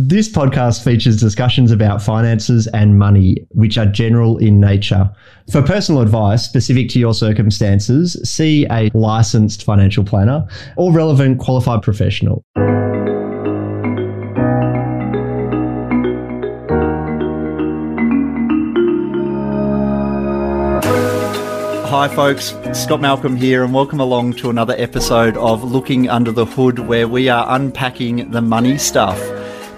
This 0.00 0.28
podcast 0.28 0.84
features 0.84 1.16
discussions 1.16 1.72
about 1.72 2.00
finances 2.00 2.68
and 2.68 3.00
money, 3.00 3.44
which 3.48 3.76
are 3.76 3.84
general 3.84 4.38
in 4.38 4.60
nature. 4.60 5.10
For 5.50 5.60
personal 5.60 6.02
advice 6.02 6.44
specific 6.44 6.88
to 6.90 7.00
your 7.00 7.14
circumstances, 7.14 8.16
see 8.22 8.64
a 8.70 8.92
licensed 8.94 9.64
financial 9.64 10.04
planner 10.04 10.46
or 10.76 10.92
relevant 10.92 11.40
qualified 11.40 11.82
professional. 11.82 12.44
Hi, 21.88 22.06
folks. 22.14 22.54
Scott 22.72 23.00
Malcolm 23.00 23.34
here, 23.34 23.64
and 23.64 23.74
welcome 23.74 23.98
along 23.98 24.34
to 24.34 24.50
another 24.50 24.76
episode 24.78 25.36
of 25.38 25.64
Looking 25.64 26.08
Under 26.08 26.30
the 26.30 26.46
Hood, 26.46 26.78
where 26.78 27.08
we 27.08 27.28
are 27.28 27.46
unpacking 27.48 28.30
the 28.30 28.40
money 28.40 28.78
stuff. 28.78 29.18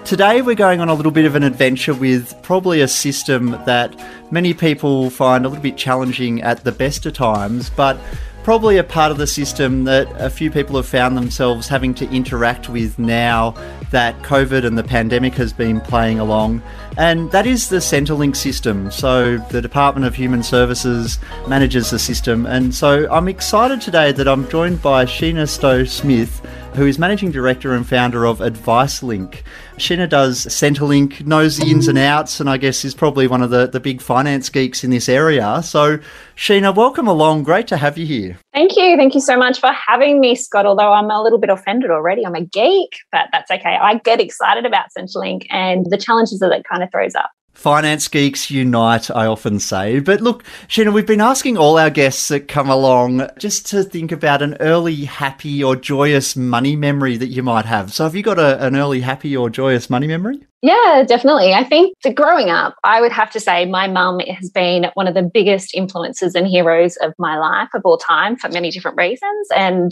Today, 0.05 0.41
we're 0.41 0.55
going 0.55 0.81
on 0.81 0.89
a 0.89 0.93
little 0.93 1.11
bit 1.11 1.25
of 1.25 1.35
an 1.35 1.43
adventure 1.43 1.93
with 1.93 2.35
probably 2.41 2.81
a 2.81 2.87
system 2.87 3.51
that 3.65 3.95
many 4.29 4.53
people 4.53 5.09
find 5.09 5.45
a 5.45 5.47
little 5.47 5.63
bit 5.63 5.77
challenging 5.77 6.41
at 6.41 6.63
the 6.65 6.71
best 6.71 7.05
of 7.05 7.13
times, 7.13 7.69
but 7.69 7.97
probably 8.43 8.77
a 8.77 8.83
part 8.83 9.11
of 9.11 9.17
the 9.17 9.27
system 9.27 9.83
that 9.83 10.07
a 10.19 10.29
few 10.29 10.49
people 10.49 10.75
have 10.75 10.87
found 10.87 11.15
themselves 11.15 11.67
having 11.67 11.93
to 11.93 12.09
interact 12.09 12.67
with 12.67 12.97
now 12.97 13.51
that 13.91 14.19
COVID 14.23 14.65
and 14.65 14.77
the 14.77 14.83
pandemic 14.83 15.33
has 15.35 15.53
been 15.53 15.79
playing 15.79 16.19
along, 16.19 16.61
and 16.97 17.31
that 17.31 17.45
is 17.45 17.69
the 17.69 17.77
Centrelink 17.77 18.35
system. 18.35 18.89
So, 18.91 19.37
the 19.37 19.61
Department 19.61 20.05
of 20.07 20.15
Human 20.15 20.43
Services 20.43 21.19
manages 21.47 21.91
the 21.91 21.99
system, 21.99 22.45
and 22.45 22.73
so 22.73 23.09
I'm 23.11 23.27
excited 23.27 23.79
today 23.79 24.11
that 24.13 24.27
I'm 24.27 24.49
joined 24.49 24.81
by 24.81 25.05
Sheena 25.05 25.47
Stowe 25.47 25.83
Smith 25.85 26.41
who 26.73 26.85
is 26.85 26.97
managing 26.97 27.31
director 27.31 27.73
and 27.73 27.87
founder 27.87 28.25
of 28.25 28.39
AdviceLink. 28.39 29.41
Sheena 29.77 30.07
does 30.07 30.45
Centrelink, 30.45 31.25
knows 31.25 31.57
the 31.57 31.69
ins 31.69 31.87
and 31.87 31.97
outs, 31.97 32.39
and 32.39 32.49
I 32.49 32.57
guess 32.57 32.85
is 32.85 32.95
probably 32.95 33.27
one 33.27 33.41
of 33.41 33.49
the, 33.49 33.67
the 33.67 33.79
big 33.79 34.01
finance 34.01 34.49
geeks 34.49 34.83
in 34.83 34.89
this 34.89 35.09
area. 35.09 35.61
So, 35.63 35.99
Sheena, 36.37 36.73
welcome 36.73 37.07
along. 37.07 37.43
Great 37.43 37.67
to 37.67 37.77
have 37.77 37.97
you 37.97 38.05
here. 38.05 38.37
Thank 38.53 38.77
you. 38.77 38.95
Thank 38.95 39.15
you 39.15 39.21
so 39.21 39.37
much 39.37 39.59
for 39.59 39.71
having 39.71 40.19
me, 40.19 40.35
Scott. 40.35 40.65
Although 40.65 40.93
I'm 40.93 41.11
a 41.11 41.21
little 41.21 41.39
bit 41.39 41.49
offended 41.49 41.91
already. 41.91 42.25
I'm 42.25 42.35
a 42.35 42.45
geek, 42.45 42.95
but 43.11 43.27
that's 43.31 43.51
okay. 43.51 43.77
I 43.81 43.95
get 43.95 44.21
excited 44.21 44.65
about 44.65 44.85
Centrelink 44.97 45.45
and 45.49 45.85
the 45.89 45.97
challenges 45.97 46.39
that 46.39 46.51
it 46.51 46.63
kind 46.63 46.83
of 46.83 46.91
throws 46.91 47.15
up. 47.15 47.31
Finance 47.53 48.07
geeks 48.07 48.49
unite, 48.49 49.11
I 49.11 49.25
often 49.25 49.59
say. 49.59 49.99
But 49.99 50.21
look, 50.21 50.43
Sheena, 50.67 50.93
we've 50.93 51.05
been 51.05 51.21
asking 51.21 51.57
all 51.57 51.77
our 51.77 51.89
guests 51.89 52.29
that 52.29 52.47
come 52.47 52.69
along 52.69 53.27
just 53.37 53.67
to 53.67 53.83
think 53.83 54.11
about 54.11 54.41
an 54.41 54.55
early 54.59 55.05
happy 55.05 55.63
or 55.63 55.75
joyous 55.75 56.35
money 56.35 56.75
memory 56.75 57.17
that 57.17 57.27
you 57.27 57.43
might 57.43 57.65
have. 57.65 57.93
So, 57.93 58.05
have 58.05 58.15
you 58.15 58.23
got 58.23 58.39
a, 58.39 58.65
an 58.65 58.75
early 58.75 59.01
happy 59.01 59.35
or 59.35 59.49
joyous 59.49 59.89
money 59.89 60.07
memory? 60.07 60.39
Yeah, 60.61 61.03
definitely. 61.07 61.53
I 61.53 61.63
think 61.63 61.95
growing 62.15 62.49
up, 62.49 62.75
I 62.83 63.01
would 63.01 63.11
have 63.11 63.31
to 63.31 63.39
say 63.39 63.65
my 63.65 63.87
mum 63.87 64.19
has 64.19 64.49
been 64.49 64.87
one 64.93 65.07
of 65.07 65.15
the 65.15 65.23
biggest 65.23 65.75
influences 65.75 66.35
and 66.35 66.47
heroes 66.47 66.97
of 66.97 67.13
my 67.17 67.37
life 67.37 67.69
of 67.73 67.81
all 67.83 67.97
time 67.97 68.37
for 68.37 68.47
many 68.49 68.69
different 68.69 68.97
reasons. 68.97 69.47
And 69.55 69.91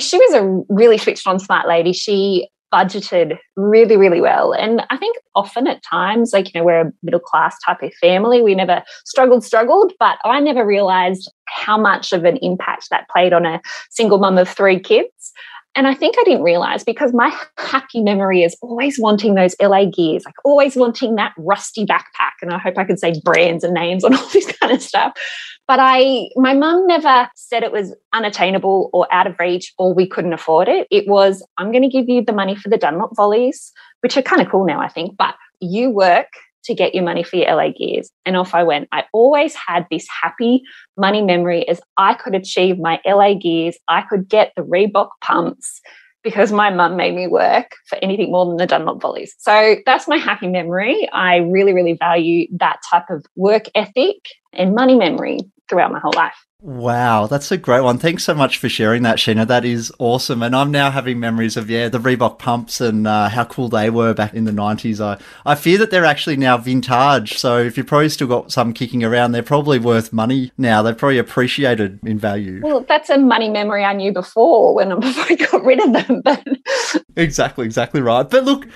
she 0.00 0.18
was 0.18 0.34
a 0.34 0.62
really 0.68 0.98
switched 0.98 1.26
on 1.26 1.38
smart 1.38 1.66
lady. 1.66 1.92
She 1.92 2.48
budgeted 2.72 3.38
really, 3.56 3.96
really 3.96 4.20
well. 4.20 4.52
And 4.52 4.82
I 4.90 4.96
think 4.96 5.16
often 5.34 5.66
at 5.66 5.82
times, 5.82 6.32
like, 6.32 6.52
you 6.52 6.60
know, 6.60 6.64
we're 6.64 6.80
a 6.80 6.92
middle 7.02 7.20
class 7.20 7.56
type 7.64 7.82
of 7.82 7.94
family. 7.94 8.42
We 8.42 8.54
never 8.54 8.82
struggled, 9.04 9.44
struggled, 9.44 9.92
but 9.98 10.18
I 10.24 10.40
never 10.40 10.66
realized 10.66 11.32
how 11.48 11.78
much 11.78 12.12
of 12.12 12.24
an 12.24 12.38
impact 12.38 12.88
that 12.90 13.08
played 13.08 13.32
on 13.32 13.46
a 13.46 13.60
single 13.90 14.18
mum 14.18 14.38
of 14.38 14.48
three 14.48 14.80
kids. 14.80 15.32
And 15.76 15.86
I 15.86 15.94
think 15.94 16.16
I 16.18 16.24
didn't 16.24 16.42
realize 16.42 16.82
because 16.82 17.12
my 17.12 17.36
happy 17.58 18.00
memory 18.00 18.42
is 18.42 18.56
always 18.62 18.98
wanting 18.98 19.34
those 19.34 19.54
LA 19.60 19.84
gears, 19.84 20.24
like 20.24 20.34
always 20.42 20.74
wanting 20.74 21.16
that 21.16 21.34
rusty 21.36 21.84
backpack. 21.84 22.32
And 22.40 22.52
I 22.52 22.58
hope 22.58 22.78
I 22.78 22.84
can 22.84 22.96
say 22.96 23.20
brands 23.22 23.62
and 23.62 23.74
names 23.74 24.02
on 24.02 24.14
all 24.16 24.28
this 24.30 24.50
kind 24.58 24.72
of 24.72 24.82
stuff. 24.82 25.12
But 25.68 25.78
I, 25.80 26.28
my 26.36 26.54
mum 26.54 26.86
never 26.86 27.28
said 27.34 27.62
it 27.62 27.72
was 27.72 27.94
unattainable 28.14 28.88
or 28.94 29.06
out 29.12 29.26
of 29.26 29.38
reach 29.38 29.74
or 29.78 29.92
we 29.92 30.08
couldn't 30.08 30.32
afford 30.32 30.68
it. 30.68 30.86
It 30.90 31.06
was, 31.08 31.46
I'm 31.58 31.72
going 31.72 31.82
to 31.82 31.88
give 31.88 32.08
you 32.08 32.24
the 32.24 32.32
money 32.32 32.56
for 32.56 32.70
the 32.70 32.78
Dunlop 32.78 33.14
volleys, 33.14 33.72
which 34.00 34.16
are 34.16 34.22
kind 34.22 34.40
of 34.40 34.48
cool 34.48 34.64
now, 34.64 34.80
I 34.80 34.88
think, 34.88 35.16
but 35.16 35.34
you 35.60 35.90
work 35.90 36.28
to 36.66 36.74
get 36.74 36.94
your 36.94 37.04
money 37.04 37.22
for 37.22 37.36
your 37.36 37.54
LA 37.54 37.70
gears. 37.70 38.10
And 38.24 38.36
off 38.36 38.54
I 38.54 38.62
went. 38.62 38.88
I 38.92 39.04
always 39.12 39.54
had 39.54 39.86
this 39.90 40.06
happy 40.22 40.62
money 40.96 41.22
memory 41.22 41.66
as 41.68 41.80
I 41.96 42.14
could 42.14 42.34
achieve 42.34 42.78
my 42.78 43.00
LA 43.06 43.34
gears. 43.34 43.76
I 43.88 44.02
could 44.02 44.28
get 44.28 44.52
the 44.56 44.62
Reebok 44.62 45.08
pumps 45.20 45.80
because 46.22 46.50
my 46.50 46.70
mum 46.70 46.96
made 46.96 47.14
me 47.14 47.28
work 47.28 47.76
for 47.86 47.98
anything 48.02 48.32
more 48.32 48.46
than 48.46 48.56
the 48.56 48.66
Dunlop 48.66 49.00
volleys. 49.00 49.34
So 49.38 49.76
that's 49.86 50.08
my 50.08 50.16
happy 50.16 50.48
memory. 50.48 51.08
I 51.12 51.36
really, 51.36 51.72
really 51.72 51.92
value 51.92 52.48
that 52.58 52.80
type 52.90 53.04
of 53.10 53.24
work 53.36 53.66
ethic 53.74 54.16
and 54.52 54.74
money 54.74 54.96
memory 54.96 55.38
throughout 55.68 55.92
my 55.92 56.00
whole 56.00 56.12
life. 56.16 56.34
Wow, 56.66 57.28
that's 57.28 57.52
a 57.52 57.56
great 57.56 57.82
one. 57.82 57.96
Thanks 57.96 58.24
so 58.24 58.34
much 58.34 58.58
for 58.58 58.68
sharing 58.68 59.04
that, 59.04 59.18
Sheena. 59.18 59.46
That 59.46 59.64
is 59.64 59.92
awesome. 60.00 60.42
And 60.42 60.56
I'm 60.56 60.72
now 60.72 60.90
having 60.90 61.20
memories 61.20 61.56
of, 61.56 61.70
yeah, 61.70 61.88
the 61.88 62.00
Reebok 62.00 62.40
pumps 62.40 62.80
and 62.80 63.06
uh, 63.06 63.28
how 63.28 63.44
cool 63.44 63.68
they 63.68 63.88
were 63.88 64.14
back 64.14 64.34
in 64.34 64.46
the 64.46 64.50
90s. 64.50 65.00
I, 65.00 65.22
I 65.48 65.54
fear 65.54 65.78
that 65.78 65.92
they're 65.92 66.04
actually 66.04 66.36
now 66.36 66.58
vintage. 66.58 67.38
So 67.38 67.60
if 67.60 67.76
you've 67.76 67.86
probably 67.86 68.08
still 68.08 68.26
got 68.26 68.50
some 68.50 68.72
kicking 68.72 69.04
around, 69.04 69.30
they're 69.30 69.44
probably 69.44 69.78
worth 69.78 70.12
money 70.12 70.50
now. 70.58 70.82
They're 70.82 70.92
probably 70.92 71.18
appreciated 71.18 72.00
in 72.04 72.18
value. 72.18 72.60
Well, 72.64 72.80
that's 72.80 73.10
a 73.10 73.16
money 73.16 73.48
memory 73.48 73.84
I 73.84 73.92
knew 73.92 74.12
before 74.12 74.74
when 74.74 74.88
before 74.98 75.24
I 75.30 75.34
got 75.36 75.64
rid 75.64 75.78
of 75.78 75.92
them. 75.92 76.20
But 76.24 76.44
exactly, 77.14 77.64
exactly 77.64 78.00
right. 78.00 78.28
But 78.28 78.42
look, 78.42 78.66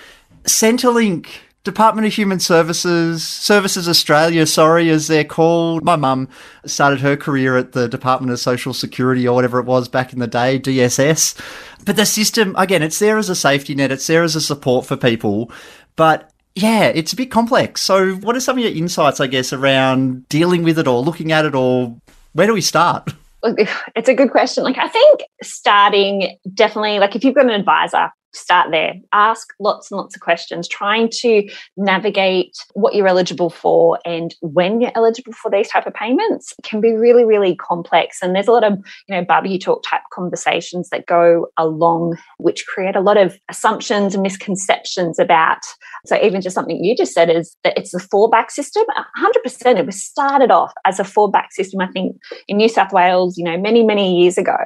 Centrelink 0.44 1.26
Department 1.62 2.06
of 2.06 2.14
Human 2.14 2.40
Services, 2.40 3.26
Services 3.26 3.86
Australia, 3.86 4.46
sorry, 4.46 4.88
as 4.88 5.08
they're 5.08 5.24
called. 5.24 5.84
My 5.84 5.96
mum 5.96 6.28
started 6.64 7.00
her 7.00 7.16
career 7.16 7.56
at 7.58 7.72
the 7.72 7.86
Department 7.86 8.32
of 8.32 8.38
Social 8.38 8.72
Security 8.72 9.28
or 9.28 9.34
whatever 9.34 9.58
it 9.58 9.66
was 9.66 9.86
back 9.86 10.12
in 10.14 10.20
the 10.20 10.26
day, 10.26 10.58
DSS. 10.58 11.38
But 11.84 11.96
the 11.96 12.06
system, 12.06 12.54
again, 12.56 12.82
it's 12.82 12.98
there 12.98 13.18
as 13.18 13.28
a 13.28 13.34
safety 13.34 13.74
net, 13.74 13.92
it's 13.92 14.06
there 14.06 14.22
as 14.22 14.34
a 14.34 14.40
support 14.40 14.86
for 14.86 14.96
people. 14.96 15.52
But 15.96 16.30
yeah, 16.54 16.84
it's 16.84 17.12
a 17.12 17.16
bit 17.16 17.30
complex. 17.30 17.82
So, 17.82 18.14
what 18.14 18.36
are 18.36 18.40
some 18.40 18.56
of 18.56 18.64
your 18.64 18.72
insights, 18.72 19.20
I 19.20 19.26
guess, 19.26 19.52
around 19.52 20.28
dealing 20.28 20.62
with 20.62 20.78
it 20.78 20.86
or 20.86 21.02
looking 21.02 21.30
at 21.30 21.44
it, 21.44 21.54
or 21.54 21.96
where 22.32 22.46
do 22.46 22.54
we 22.54 22.62
start? 22.62 23.12
It's 23.42 24.08
a 24.08 24.14
good 24.14 24.30
question. 24.30 24.64
Like, 24.64 24.78
I 24.78 24.88
think 24.88 25.20
starting 25.42 26.38
definitely, 26.52 26.98
like, 26.98 27.16
if 27.16 27.24
you've 27.24 27.34
got 27.34 27.46
an 27.46 27.52
advisor, 27.52 28.10
start 28.32 28.70
there. 28.70 28.94
Ask 29.12 29.48
lots 29.60 29.90
and 29.90 29.98
lots 29.98 30.14
of 30.14 30.20
questions 30.20 30.68
trying 30.68 31.08
to 31.20 31.48
navigate 31.76 32.56
what 32.74 32.94
you're 32.94 33.08
eligible 33.08 33.50
for 33.50 33.98
and 34.04 34.34
when 34.40 34.80
you're 34.80 34.92
eligible 34.94 35.32
for 35.32 35.50
these 35.50 35.68
type 35.68 35.86
of 35.86 35.94
payments 35.94 36.54
can 36.62 36.80
be 36.80 36.92
really 36.92 37.24
really 37.24 37.56
complex. 37.56 38.18
And 38.22 38.34
there's 38.34 38.48
a 38.48 38.52
lot 38.52 38.64
of 38.64 38.74
you 39.08 39.16
know 39.16 39.24
barbecue 39.24 39.58
talk 39.58 39.82
type 39.82 40.02
conversations 40.12 40.88
that 40.90 41.06
go 41.06 41.48
along 41.56 42.16
which 42.38 42.66
create 42.66 42.96
a 42.96 43.00
lot 43.00 43.16
of 43.16 43.38
assumptions 43.48 44.14
and 44.14 44.22
misconceptions 44.22 45.18
about 45.18 45.60
so 46.06 46.20
even 46.22 46.40
just 46.40 46.54
something 46.54 46.82
you 46.82 46.96
just 46.96 47.12
said 47.12 47.30
is 47.30 47.56
that 47.64 47.76
it's 47.76 47.94
a 47.94 47.98
fallback 47.98 48.50
system. 48.50 48.84
100% 49.18 49.78
it 49.78 49.86
was 49.86 50.02
started 50.02 50.50
off 50.50 50.72
as 50.84 50.98
a 50.98 51.04
fallback 51.04 51.50
system 51.50 51.80
i 51.80 51.86
think 51.88 52.16
in 52.48 52.56
new 52.56 52.68
south 52.68 52.92
wales 52.92 53.36
you 53.36 53.44
know 53.44 53.58
many 53.58 53.82
many 53.82 54.20
years 54.20 54.38
ago 54.38 54.56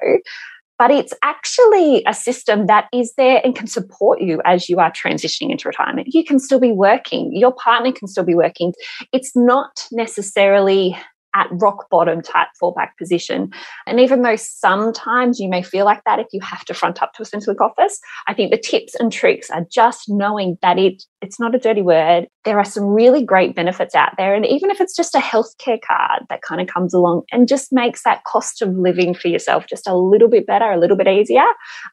but 0.78 0.90
it's 0.90 1.12
actually 1.22 2.02
a 2.06 2.14
system 2.14 2.66
that 2.66 2.88
is 2.92 3.12
there 3.16 3.40
and 3.44 3.54
can 3.54 3.66
support 3.66 4.20
you 4.20 4.40
as 4.44 4.68
you 4.68 4.78
are 4.78 4.90
transitioning 4.90 5.50
into 5.50 5.68
retirement. 5.68 6.08
You 6.12 6.24
can 6.24 6.38
still 6.38 6.60
be 6.60 6.72
working, 6.72 7.34
your 7.34 7.52
partner 7.52 7.92
can 7.92 8.08
still 8.08 8.24
be 8.24 8.34
working. 8.34 8.72
It's 9.12 9.36
not 9.36 9.86
necessarily 9.92 10.96
at 11.34 11.48
rock 11.52 11.88
bottom 11.90 12.22
type 12.22 12.48
fallback 12.60 12.90
position. 12.98 13.50
And 13.86 14.00
even 14.00 14.22
though 14.22 14.36
sometimes 14.36 15.40
you 15.40 15.48
may 15.48 15.62
feel 15.62 15.84
like 15.84 16.02
that 16.04 16.18
if 16.18 16.26
you 16.32 16.40
have 16.42 16.64
to 16.66 16.74
front 16.74 17.02
up 17.02 17.12
to 17.14 17.22
a 17.22 17.26
Centrelink 17.26 17.60
office, 17.60 18.00
I 18.26 18.34
think 18.34 18.50
the 18.50 18.58
tips 18.58 18.94
and 18.96 19.12
tricks 19.12 19.50
are 19.50 19.66
just 19.70 20.04
knowing 20.08 20.56
that 20.62 20.78
it 20.78 21.02
it's 21.20 21.40
not 21.40 21.54
a 21.54 21.58
dirty 21.58 21.80
word. 21.80 22.26
There 22.44 22.58
are 22.58 22.66
some 22.66 22.84
really 22.84 23.24
great 23.24 23.54
benefits 23.54 23.94
out 23.94 24.12
there. 24.18 24.34
And 24.34 24.44
even 24.44 24.70
if 24.70 24.78
it's 24.78 24.94
just 24.94 25.14
a 25.14 25.18
healthcare 25.18 25.78
card 25.80 26.24
that 26.28 26.42
kind 26.42 26.60
of 26.60 26.66
comes 26.66 26.92
along 26.92 27.22
and 27.32 27.48
just 27.48 27.68
makes 27.72 28.02
that 28.02 28.24
cost 28.24 28.60
of 28.60 28.76
living 28.76 29.14
for 29.14 29.28
yourself 29.28 29.64
just 29.66 29.88
a 29.88 29.96
little 29.96 30.28
bit 30.28 30.46
better, 30.46 30.70
a 30.70 30.78
little 30.78 30.98
bit 30.98 31.08
easier, 31.08 31.46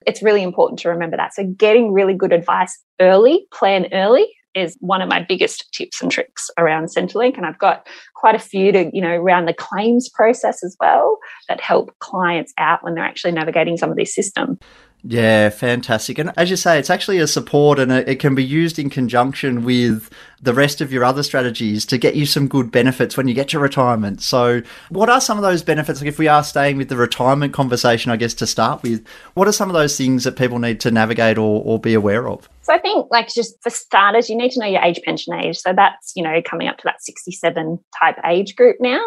it's 0.06 0.22
really 0.22 0.44
important 0.44 0.80
to 0.80 0.90
remember 0.90 1.16
that. 1.16 1.34
So 1.34 1.46
getting 1.46 1.94
really 1.94 2.14
good 2.14 2.34
advice 2.34 2.78
early, 3.00 3.48
plan 3.54 3.88
early 3.94 4.28
is 4.56 4.78
one 4.80 5.02
of 5.02 5.10
my 5.10 5.24
biggest 5.24 5.72
tips 5.74 6.02
and 6.02 6.12
tricks 6.12 6.50
around 6.58 6.86
Centrelink. 6.86 7.38
And 7.38 7.46
I've 7.46 7.60
got 7.60 7.88
quite 8.16 8.36
a 8.36 8.40
few 8.40 8.72
to, 8.72 8.90
you 8.94 9.02
know, 9.02 9.16
around 9.16 9.46
the 9.46 9.54
claims 9.54 10.10
process 10.10 10.64
as 10.64 10.76
well 10.80 11.18
that 11.48 11.62
help 11.62 11.98
clients 12.00 12.54
out 12.58 12.84
when 12.84 12.96
they're 12.96 13.04
actually 13.04 13.32
navigating 13.32 13.78
some 13.78 13.90
of 13.90 13.98
this 13.98 14.14
system. 14.14 14.60
Yeah, 15.04 15.50
fantastic. 15.50 16.20
And 16.20 16.32
as 16.38 16.52
you 16.52 16.56
say, 16.56 16.78
it's 16.78 16.92
actually 16.92 17.18
a 17.18 17.26
support 17.26 17.80
and 17.80 17.92
it 17.92 18.20
can 18.20 18.36
be 18.36 18.44
used 18.44 18.78
in 18.78 18.92
conjunction 18.92 19.64
with 19.64 20.12
the 20.42 20.54
rest 20.54 20.80
of 20.80 20.94
your 20.94 21.04
other 21.04 21.24
strategies 21.24 21.88
to 21.88 21.98
get 21.98 22.16
you 22.16 22.28
some 22.28 22.48
good 22.48 22.72
benefits 22.72 23.18
when 23.18 23.28
you 23.28 23.34
get 23.34 23.50
to 23.50 23.60
retirement. 23.60 24.22
So, 24.22 24.62
what 24.90 25.10
are 25.10 25.20
some 25.20 25.38
of 25.38 25.44
those 25.44 25.64
benefits? 25.64 26.02
Like, 26.02 26.08
if 26.08 26.20
we 26.20 26.28
are 26.28 26.44
staying 26.44 26.78
with 26.78 26.90
the 26.90 26.98
retirement 26.98 27.52
conversation, 27.52 28.12
I 28.12 28.18
guess 28.18 28.36
to 28.36 28.48
start 28.48 28.84
with, 28.84 29.06
what 29.34 29.48
are 29.48 29.52
some 29.52 29.70
of 29.70 29.74
those 29.74 29.98
things 29.98 30.24
that 30.24 30.36
people 30.36 30.60
need 30.60 30.80
to 30.82 30.92
navigate 30.92 31.40
or, 31.40 31.64
or 31.66 31.80
be 31.80 31.96
aware 31.96 32.30
of? 32.30 32.48
So 32.64 32.74
I 32.74 32.80
think 32.80 33.08
like 33.12 33.28
just 33.28 33.62
for 33.62 33.70
starters, 33.70 34.30
you 34.30 34.36
need 34.38 34.52
to 34.52 34.60
know 34.60 34.68
your 34.68 34.82
age 34.82 35.00
pension 35.04 35.34
age. 35.34 35.58
So 35.58 35.74
that's, 35.76 36.14
you 36.16 36.24
know, 36.24 36.42
coming 36.44 36.68
up 36.68 36.78
to 36.78 36.84
that 36.86 37.02
67 37.04 37.80
type 38.00 38.18
age 38.26 38.56
group 38.56 38.78
now. 38.80 39.02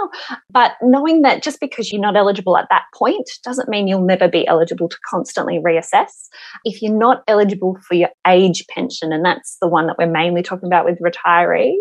But 0.50 0.72
knowing 0.82 1.22
that 1.22 1.42
just 1.42 1.60
because 1.60 1.92
you're 1.92 2.02
not 2.02 2.16
eligible 2.16 2.56
at 2.56 2.66
that 2.70 2.84
point 2.94 3.30
doesn't 3.44 3.68
mean 3.68 3.86
you'll 3.86 4.04
never 4.04 4.28
be 4.28 4.46
eligible 4.46 4.88
to 4.88 4.96
constantly 5.08 5.58
reassess. 5.58 6.28
If 6.64 6.82
you're 6.82 6.96
not 6.96 7.22
eligible 7.28 7.78
for 7.86 7.94
your 7.94 8.10
age 8.26 8.66
pension, 8.68 9.12
and 9.12 9.24
that's 9.24 9.56
the 9.60 9.68
one 9.68 9.86
that 9.86 9.98
we're 9.98 10.10
mainly 10.10 10.42
talking 10.42 10.66
about 10.66 10.84
with 10.84 10.98
retirees, 11.00 11.74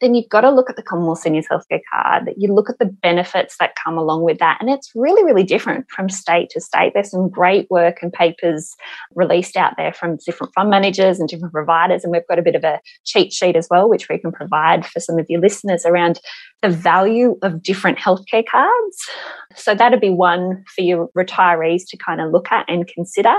then 0.00 0.14
you've 0.14 0.28
got 0.28 0.42
to 0.42 0.50
look 0.50 0.70
at 0.70 0.76
the 0.76 0.82
Commonwealth 0.82 1.20
Seniors 1.20 1.46
Healthcare 1.50 1.80
Card. 1.92 2.30
You 2.36 2.52
look 2.52 2.70
at 2.70 2.78
the 2.78 2.86
benefits 2.86 3.56
that 3.58 3.74
come 3.82 3.98
along 3.98 4.22
with 4.22 4.38
that. 4.38 4.58
And 4.60 4.70
it's 4.70 4.90
really, 4.94 5.24
really 5.24 5.42
different 5.42 5.90
from 5.90 6.08
state 6.08 6.50
to 6.50 6.60
state. 6.60 6.92
There's 6.94 7.10
some 7.10 7.28
great 7.28 7.68
work 7.70 7.98
and 8.02 8.12
papers 8.12 8.74
released 9.14 9.56
out 9.56 9.74
there 9.76 9.92
from 9.92 10.18
different 10.24 10.54
fund 10.54 10.70
managers 10.70 11.18
and 11.18 11.28
different 11.28 11.52
providers. 11.52 12.04
And 12.04 12.12
we've 12.12 12.26
got 12.28 12.38
a 12.38 12.42
bit 12.42 12.54
of 12.54 12.64
a 12.64 12.80
cheat 13.04 13.32
sheet 13.32 13.56
as 13.56 13.66
well, 13.70 13.88
which 13.88 14.08
we 14.08 14.18
can 14.18 14.32
provide 14.32 14.86
for 14.86 15.00
some 15.00 15.18
of 15.18 15.26
your 15.28 15.40
listeners 15.40 15.84
around 15.84 16.20
the 16.62 16.68
value 16.68 17.36
of 17.42 17.62
different 17.62 17.98
healthcare 17.98 18.44
cards. 18.48 19.08
So 19.54 19.74
that'd 19.74 20.00
be 20.00 20.10
one 20.10 20.64
for 20.74 20.82
your 20.82 21.08
retirees 21.16 21.82
to 21.88 21.96
kind 21.96 22.20
of 22.20 22.30
look 22.30 22.52
at 22.52 22.66
and 22.68 22.86
consider 22.86 23.34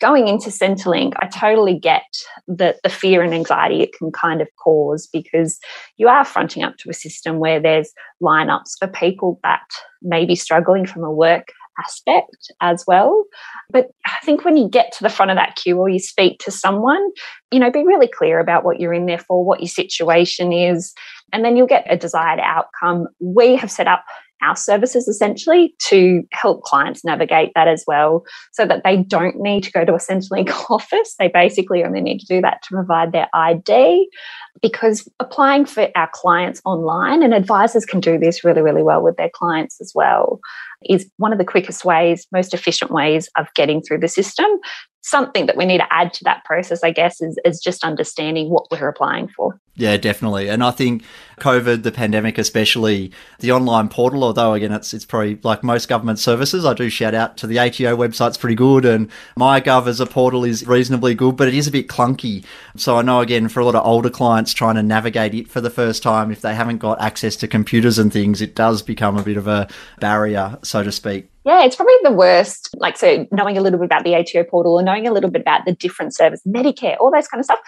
going 0.00 0.28
into 0.28 0.50
Centrelink, 0.50 1.12
I 1.20 1.26
totally 1.26 1.78
get 1.78 2.02
the, 2.48 2.76
the 2.82 2.88
fear 2.88 3.22
and 3.22 3.34
anxiety 3.34 3.82
it 3.82 3.92
can 3.96 4.10
kind 4.10 4.40
of 4.40 4.48
cause 4.62 5.08
because 5.12 5.58
you 5.96 6.08
are 6.08 6.24
fronting 6.24 6.62
up 6.62 6.76
to 6.78 6.90
a 6.90 6.94
system 6.94 7.38
where 7.38 7.60
there's 7.60 7.92
lineups 8.22 8.78
for 8.78 8.88
people 8.88 9.38
that 9.42 9.62
may 10.02 10.24
be 10.24 10.34
struggling 10.34 10.86
from 10.86 11.04
a 11.04 11.12
work 11.12 11.52
aspect 11.78 12.52
as 12.60 12.84
well. 12.86 13.24
But 13.70 13.88
I 14.06 14.16
think 14.24 14.44
when 14.44 14.56
you 14.56 14.68
get 14.68 14.92
to 14.92 15.02
the 15.02 15.08
front 15.08 15.30
of 15.30 15.36
that 15.36 15.56
queue 15.56 15.78
or 15.78 15.88
you 15.88 15.98
speak 15.98 16.38
to 16.40 16.50
someone, 16.50 17.10
you 17.50 17.58
know, 17.58 17.70
be 17.70 17.84
really 17.84 18.08
clear 18.08 18.40
about 18.40 18.64
what 18.64 18.80
you're 18.80 18.94
in 18.94 19.06
there 19.06 19.18
for, 19.18 19.44
what 19.44 19.60
your 19.60 19.68
situation 19.68 20.52
is, 20.52 20.92
and 21.32 21.44
then 21.44 21.56
you'll 21.56 21.66
get 21.66 21.86
a 21.88 21.96
desired 21.96 22.40
outcome. 22.40 23.06
We 23.20 23.56
have 23.56 23.70
set 23.70 23.86
up 23.86 24.04
our 24.42 24.56
services 24.56 25.08
essentially 25.08 25.74
to 25.88 26.22
help 26.32 26.62
clients 26.62 27.04
navigate 27.04 27.52
that 27.54 27.68
as 27.68 27.84
well 27.86 28.24
so 28.52 28.66
that 28.66 28.82
they 28.84 28.96
don't 28.96 29.36
need 29.40 29.62
to 29.64 29.72
go 29.72 29.84
to 29.84 29.94
a 29.94 29.98
Centrelink 29.98 30.50
office. 30.70 31.14
They 31.18 31.28
basically 31.28 31.84
only 31.84 32.00
need 32.00 32.18
to 32.20 32.26
do 32.26 32.40
that 32.40 32.62
to 32.62 32.74
provide 32.74 33.12
their 33.12 33.28
ID 33.34 34.08
because 34.62 35.08
applying 35.20 35.64
for 35.64 35.88
our 35.94 36.10
clients 36.12 36.60
online 36.64 37.22
and 37.22 37.32
advisors 37.34 37.84
can 37.84 38.00
do 38.00 38.18
this 38.18 38.44
really, 38.44 38.62
really 38.62 38.82
well 38.82 39.02
with 39.02 39.16
their 39.16 39.30
clients 39.30 39.80
as 39.80 39.92
well 39.94 40.40
is 40.88 41.10
one 41.18 41.32
of 41.32 41.38
the 41.38 41.44
quickest 41.44 41.84
ways, 41.84 42.26
most 42.32 42.54
efficient 42.54 42.90
ways 42.90 43.28
of 43.36 43.46
getting 43.54 43.82
through 43.82 43.98
the 43.98 44.08
system. 44.08 44.46
Something 45.02 45.46
that 45.46 45.56
we 45.56 45.64
need 45.64 45.78
to 45.78 45.92
add 45.92 46.12
to 46.14 46.24
that 46.24 46.44
process, 46.44 46.84
I 46.84 46.90
guess, 46.90 47.22
is, 47.22 47.38
is 47.44 47.58
just 47.60 47.84
understanding 47.84 48.50
what 48.50 48.66
we're 48.70 48.88
applying 48.88 49.28
for. 49.28 49.58
Yeah, 49.80 49.96
definitely. 49.96 50.50
And 50.50 50.62
I 50.62 50.72
think 50.72 51.04
COVID, 51.38 51.84
the 51.84 51.92
pandemic, 51.92 52.36
especially 52.36 53.12
the 53.38 53.50
online 53.50 53.88
portal, 53.88 54.24
although 54.24 54.52
again, 54.52 54.72
it's, 54.72 54.92
it's 54.92 55.06
probably 55.06 55.38
like 55.42 55.64
most 55.64 55.88
government 55.88 56.18
services, 56.18 56.66
I 56.66 56.74
do 56.74 56.90
shout 56.90 57.14
out 57.14 57.38
to 57.38 57.46
the 57.46 57.58
ATO 57.58 57.96
website's 57.96 58.36
pretty 58.36 58.56
good 58.56 58.84
and 58.84 59.08
MyGov 59.38 59.86
as 59.86 59.98
a 59.98 60.06
portal 60.06 60.44
is 60.44 60.66
reasonably 60.66 61.14
good, 61.14 61.36
but 61.36 61.48
it 61.48 61.54
is 61.54 61.66
a 61.66 61.70
bit 61.70 61.88
clunky. 61.88 62.44
So 62.76 62.98
I 62.98 63.02
know 63.02 63.20
again, 63.20 63.48
for 63.48 63.60
a 63.60 63.64
lot 63.64 63.74
of 63.74 63.86
older 63.86 64.10
clients 64.10 64.49
trying 64.52 64.76
to 64.76 64.82
navigate 64.82 65.34
it 65.34 65.48
for 65.48 65.60
the 65.60 65.70
first 65.70 66.02
time, 66.02 66.30
if 66.30 66.40
they 66.40 66.54
haven't 66.54 66.78
got 66.78 67.00
access 67.00 67.36
to 67.36 67.48
computers 67.48 67.98
and 67.98 68.12
things, 68.12 68.40
it 68.40 68.54
does 68.54 68.82
become 68.82 69.16
a 69.16 69.22
bit 69.22 69.36
of 69.36 69.46
a 69.46 69.68
barrier, 70.00 70.58
so 70.62 70.82
to 70.82 70.92
speak. 70.92 71.30
Yeah, 71.44 71.64
it's 71.64 71.76
probably 71.76 71.94
the 72.02 72.12
worst. 72.12 72.68
Like, 72.76 72.96
so 72.96 73.26
knowing 73.32 73.56
a 73.56 73.60
little 73.60 73.78
bit 73.78 73.86
about 73.86 74.04
the 74.04 74.14
ATO 74.14 74.44
portal 74.44 74.74
or 74.74 74.82
knowing 74.82 75.06
a 75.06 75.12
little 75.12 75.30
bit 75.30 75.40
about 75.40 75.64
the 75.64 75.72
different 75.72 76.14
service, 76.14 76.42
Medicare, 76.46 76.96
all 77.00 77.10
those 77.10 77.28
kind 77.28 77.40
of 77.40 77.46
stuff 77.46 77.60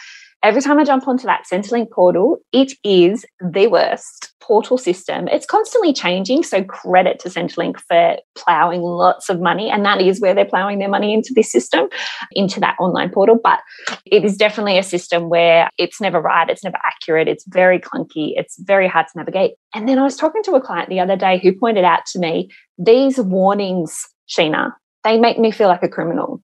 every 0.42 0.60
time 0.60 0.78
I 0.78 0.84
jump 0.84 1.06
onto 1.06 1.26
that 1.26 1.44
Centrelink 1.50 1.90
portal, 1.90 2.38
it 2.52 2.72
is 2.82 3.24
the 3.40 3.68
worst 3.68 4.32
portal 4.40 4.76
system. 4.76 5.28
It's 5.28 5.46
constantly 5.46 5.92
changing. 5.92 6.42
So 6.42 6.64
credit 6.64 7.20
to 7.20 7.28
Centrelink 7.28 7.78
for 7.80 8.16
ploughing 8.34 8.82
lots 8.82 9.28
of 9.28 9.40
money. 9.40 9.70
And 9.70 9.84
that 9.84 10.00
is 10.00 10.20
where 10.20 10.34
they're 10.34 10.44
ploughing 10.44 10.80
their 10.80 10.88
money 10.88 11.14
into 11.14 11.32
this 11.34 11.50
system, 11.50 11.88
into 12.32 12.58
that 12.60 12.76
online 12.80 13.10
portal. 13.10 13.38
But 13.42 13.60
it 14.04 14.24
is 14.24 14.36
definitely 14.36 14.78
a 14.78 14.82
system 14.82 15.28
where 15.28 15.70
it's 15.78 16.00
never 16.00 16.20
right, 16.20 16.50
it's 16.50 16.64
never 16.64 16.78
accurate, 16.84 17.28
it's 17.28 17.44
very 17.46 17.78
clunky, 17.78 18.32
it's 18.36 18.58
very 18.60 18.88
hard 18.88 19.06
to 19.06 19.18
navigate. 19.18 19.52
And 19.74 19.88
then 19.88 19.98
I 19.98 20.02
was 20.02 20.16
talking 20.16 20.42
to 20.44 20.54
a 20.54 20.60
client 20.60 20.88
the 20.88 21.00
other 21.00 21.16
day 21.16 21.38
who 21.38 21.52
pointed 21.52 21.84
out 21.84 22.04
to 22.06 22.18
me 22.18 22.50
these 22.78 23.18
warnings, 23.18 24.08
Sheena, 24.28 24.72
they 25.04 25.18
make 25.18 25.38
me 25.38 25.50
feel 25.50 25.68
like 25.68 25.82
a 25.82 25.88
criminal 25.88 26.42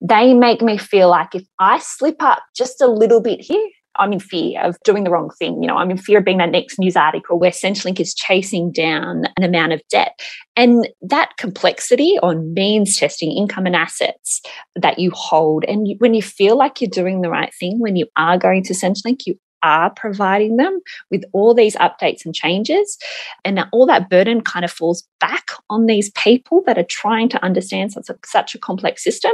they 0.00 0.34
make 0.34 0.62
me 0.62 0.78
feel 0.78 1.08
like 1.08 1.34
if 1.34 1.44
I 1.58 1.78
slip 1.78 2.22
up 2.22 2.42
just 2.56 2.80
a 2.80 2.86
little 2.86 3.20
bit 3.20 3.40
here, 3.40 3.66
I'm 3.98 4.12
in 4.12 4.20
fear 4.20 4.60
of 4.62 4.76
doing 4.84 5.04
the 5.04 5.10
wrong 5.10 5.30
thing. 5.38 5.62
You 5.62 5.68
know, 5.68 5.76
I'm 5.76 5.90
in 5.90 5.96
fear 5.96 6.18
of 6.18 6.24
being 6.24 6.38
that 6.38 6.50
next 6.50 6.78
news 6.78 6.96
article 6.96 7.38
where 7.38 7.50
Centrelink 7.50 8.00
is 8.00 8.14
chasing 8.14 8.72
down 8.72 9.24
an 9.36 9.42
amount 9.42 9.72
of 9.72 9.80
debt. 9.90 10.20
And 10.54 10.88
that 11.02 11.36
complexity 11.38 12.18
on 12.22 12.52
means 12.54 12.96
testing 12.96 13.32
income 13.32 13.66
and 13.66 13.76
assets 13.76 14.40
that 14.74 14.98
you 14.98 15.10
hold. 15.14 15.64
And 15.64 15.88
you, 15.88 15.96
when 15.98 16.14
you 16.14 16.22
feel 16.22 16.56
like 16.56 16.80
you're 16.80 16.90
doing 16.90 17.22
the 17.22 17.30
right 17.30 17.52
thing, 17.58 17.78
when 17.78 17.96
you 17.96 18.06
are 18.16 18.38
going 18.38 18.64
to 18.64 18.74
Centrelink, 18.74 19.20
you 19.26 19.38
are 19.62 19.90
providing 19.90 20.56
them 20.56 20.80
with 21.10 21.24
all 21.32 21.54
these 21.54 21.76
updates 21.76 22.24
and 22.24 22.34
changes. 22.34 22.98
And 23.44 23.64
all 23.72 23.86
that 23.86 24.08
burden 24.08 24.42
kind 24.42 24.64
of 24.64 24.70
falls 24.70 25.06
back 25.18 25.50
on 25.70 25.86
these 25.86 26.10
people 26.12 26.62
that 26.66 26.78
are 26.78 26.86
trying 26.88 27.28
to 27.30 27.44
understand 27.44 27.92
such 27.92 28.08
a, 28.08 28.16
such 28.24 28.54
a 28.54 28.58
complex 28.58 29.02
system. 29.02 29.32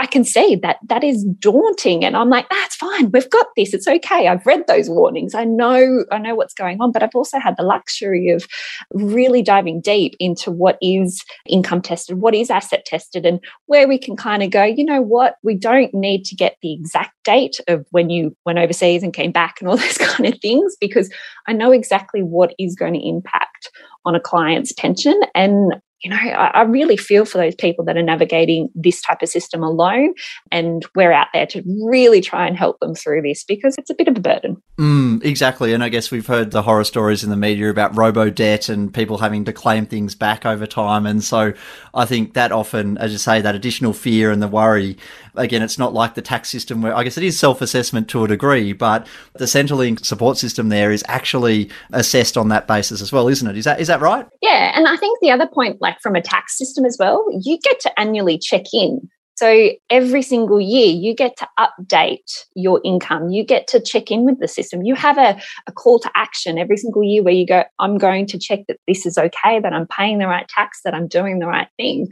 I 0.00 0.06
can 0.06 0.24
see 0.24 0.56
that 0.62 0.78
that 0.88 1.04
is 1.04 1.24
daunting. 1.38 2.06
And 2.06 2.16
I'm 2.16 2.30
like, 2.30 2.48
that's 2.48 2.78
ah, 2.82 2.88
fine. 2.88 3.10
We've 3.10 3.28
got 3.28 3.48
this. 3.54 3.74
It's 3.74 3.86
okay. 3.86 4.28
I've 4.28 4.46
read 4.46 4.66
those 4.66 4.88
warnings. 4.88 5.34
I 5.34 5.44
know, 5.44 6.06
I 6.10 6.16
know 6.16 6.34
what's 6.34 6.54
going 6.54 6.80
on, 6.80 6.90
but 6.90 7.02
I've 7.02 7.14
also 7.14 7.38
had 7.38 7.54
the 7.58 7.64
luxury 7.64 8.30
of 8.30 8.46
really 8.94 9.42
diving 9.42 9.82
deep 9.82 10.16
into 10.18 10.50
what 10.50 10.78
is 10.80 11.22
income 11.46 11.82
tested, 11.82 12.16
what 12.16 12.34
is 12.34 12.48
asset 12.48 12.86
tested, 12.86 13.26
and 13.26 13.40
where 13.66 13.86
we 13.86 13.98
can 13.98 14.16
kind 14.16 14.42
of 14.42 14.50
go, 14.50 14.64
you 14.64 14.86
know 14.86 15.02
what, 15.02 15.34
we 15.42 15.54
don't 15.54 15.92
need 15.92 16.24
to 16.24 16.34
get 16.34 16.56
the 16.62 16.72
exact 16.72 17.12
date 17.22 17.60
of 17.68 17.84
when 17.90 18.08
you 18.08 18.34
went 18.46 18.58
overseas 18.58 19.02
and 19.02 19.12
came 19.12 19.32
back 19.32 19.56
and 19.60 19.68
all 19.68 19.76
those 19.76 19.98
kind 19.98 20.32
of 20.32 20.40
things, 20.40 20.76
because 20.80 21.12
I 21.46 21.52
know 21.52 21.72
exactly 21.72 22.22
what 22.22 22.54
is 22.58 22.74
going 22.74 22.94
to 22.94 23.06
impact 23.06 23.70
on 24.06 24.14
a 24.14 24.20
client's 24.20 24.72
pension. 24.72 25.20
And 25.34 25.74
you 26.02 26.10
know, 26.10 26.16
I, 26.16 26.50
I, 26.54 26.62
really 26.62 26.96
feel 26.96 27.26
for 27.26 27.36
those 27.36 27.54
people 27.54 27.84
that 27.84 27.96
are 27.96 28.02
navigating 28.02 28.70
this 28.74 29.02
type 29.02 29.20
of 29.22 29.28
system 29.28 29.62
alone. 29.62 30.14
And 30.50 30.84
we're 30.94 31.12
out 31.12 31.28
there 31.34 31.46
to 31.48 31.62
really 31.84 32.22
try 32.22 32.46
and 32.46 32.56
help 32.56 32.80
them 32.80 32.94
through 32.94 33.22
this 33.22 33.44
because 33.44 33.74
it's 33.76 33.90
a 33.90 33.94
bit 33.94 34.08
of 34.08 34.16
a 34.16 34.20
burden. 34.20 34.62
Mm, 34.78 35.22
exactly. 35.22 35.74
And 35.74 35.84
I 35.84 35.90
guess 35.90 36.10
we've 36.10 36.26
heard 36.26 36.52
the 36.52 36.62
horror 36.62 36.84
stories 36.84 37.22
in 37.22 37.28
the 37.28 37.36
media 37.36 37.68
about 37.68 37.96
robo 37.96 38.30
debt 38.30 38.70
and 38.70 38.92
people 38.94 39.18
having 39.18 39.44
to 39.44 39.52
claim 39.52 39.84
things 39.84 40.14
back 40.14 40.46
over 40.46 40.66
time. 40.66 41.04
And 41.04 41.22
so 41.22 41.52
I 41.92 42.06
think 42.06 42.32
that 42.32 42.50
often, 42.50 42.96
as 42.96 43.12
you 43.12 43.18
say, 43.18 43.42
that 43.42 43.54
additional 43.54 43.92
fear 43.92 44.30
and 44.30 44.40
the 44.40 44.48
worry, 44.48 44.96
again, 45.34 45.62
it's 45.62 45.78
not 45.78 45.92
like 45.92 46.14
the 46.14 46.22
tax 46.22 46.48
system 46.48 46.80
where 46.80 46.96
I 46.96 47.04
guess 47.04 47.18
it 47.18 47.24
is 47.24 47.38
self 47.38 47.60
assessment 47.60 48.08
to 48.08 48.24
a 48.24 48.28
degree, 48.28 48.72
but 48.72 49.06
the 49.34 49.44
Centrelink 49.44 50.04
support 50.06 50.38
system 50.38 50.70
there 50.70 50.92
is 50.92 51.04
actually 51.08 51.68
assessed 51.92 52.38
on 52.38 52.48
that 52.48 52.66
basis 52.66 53.02
as 53.02 53.12
well, 53.12 53.28
isn't 53.28 53.46
it? 53.48 53.56
Is 53.58 53.64
that, 53.64 53.80
is 53.80 53.88
that 53.88 54.00
right? 54.00 54.26
Yeah. 54.40 54.72
And 54.74 54.86
I 54.86 54.96
think 54.96 55.18
the 55.20 55.30
other 55.30 55.46
point, 55.46 55.80
like, 55.80 55.89
like 55.90 56.00
from 56.00 56.16
a 56.16 56.22
tax 56.22 56.56
system 56.56 56.84
as 56.84 56.96
well, 56.98 57.24
you 57.42 57.58
get 57.58 57.80
to 57.80 58.00
annually 58.00 58.38
check 58.38 58.64
in. 58.72 59.08
So 59.36 59.70
every 59.88 60.20
single 60.20 60.60
year, 60.60 60.88
you 60.88 61.14
get 61.14 61.38
to 61.38 61.48
update 61.58 62.44
your 62.54 62.78
income. 62.84 63.30
You 63.30 63.42
get 63.42 63.66
to 63.68 63.80
check 63.80 64.10
in 64.10 64.26
with 64.26 64.38
the 64.38 64.46
system. 64.46 64.82
You 64.82 64.94
have 64.96 65.16
a, 65.16 65.40
a 65.66 65.72
call 65.72 65.98
to 66.00 66.10
action 66.14 66.58
every 66.58 66.76
single 66.76 67.02
year 67.02 67.22
where 67.22 67.32
you 67.32 67.46
go, 67.46 67.64
I'm 67.78 67.96
going 67.96 68.26
to 68.26 68.38
check 68.38 68.60
that 68.68 68.76
this 68.86 69.06
is 69.06 69.16
okay, 69.16 69.58
that 69.58 69.72
I'm 69.72 69.86
paying 69.86 70.18
the 70.18 70.26
right 70.26 70.46
tax, 70.46 70.80
that 70.84 70.94
I'm 70.94 71.08
doing 71.08 71.38
the 71.38 71.46
right 71.46 71.68
thing. 71.78 72.08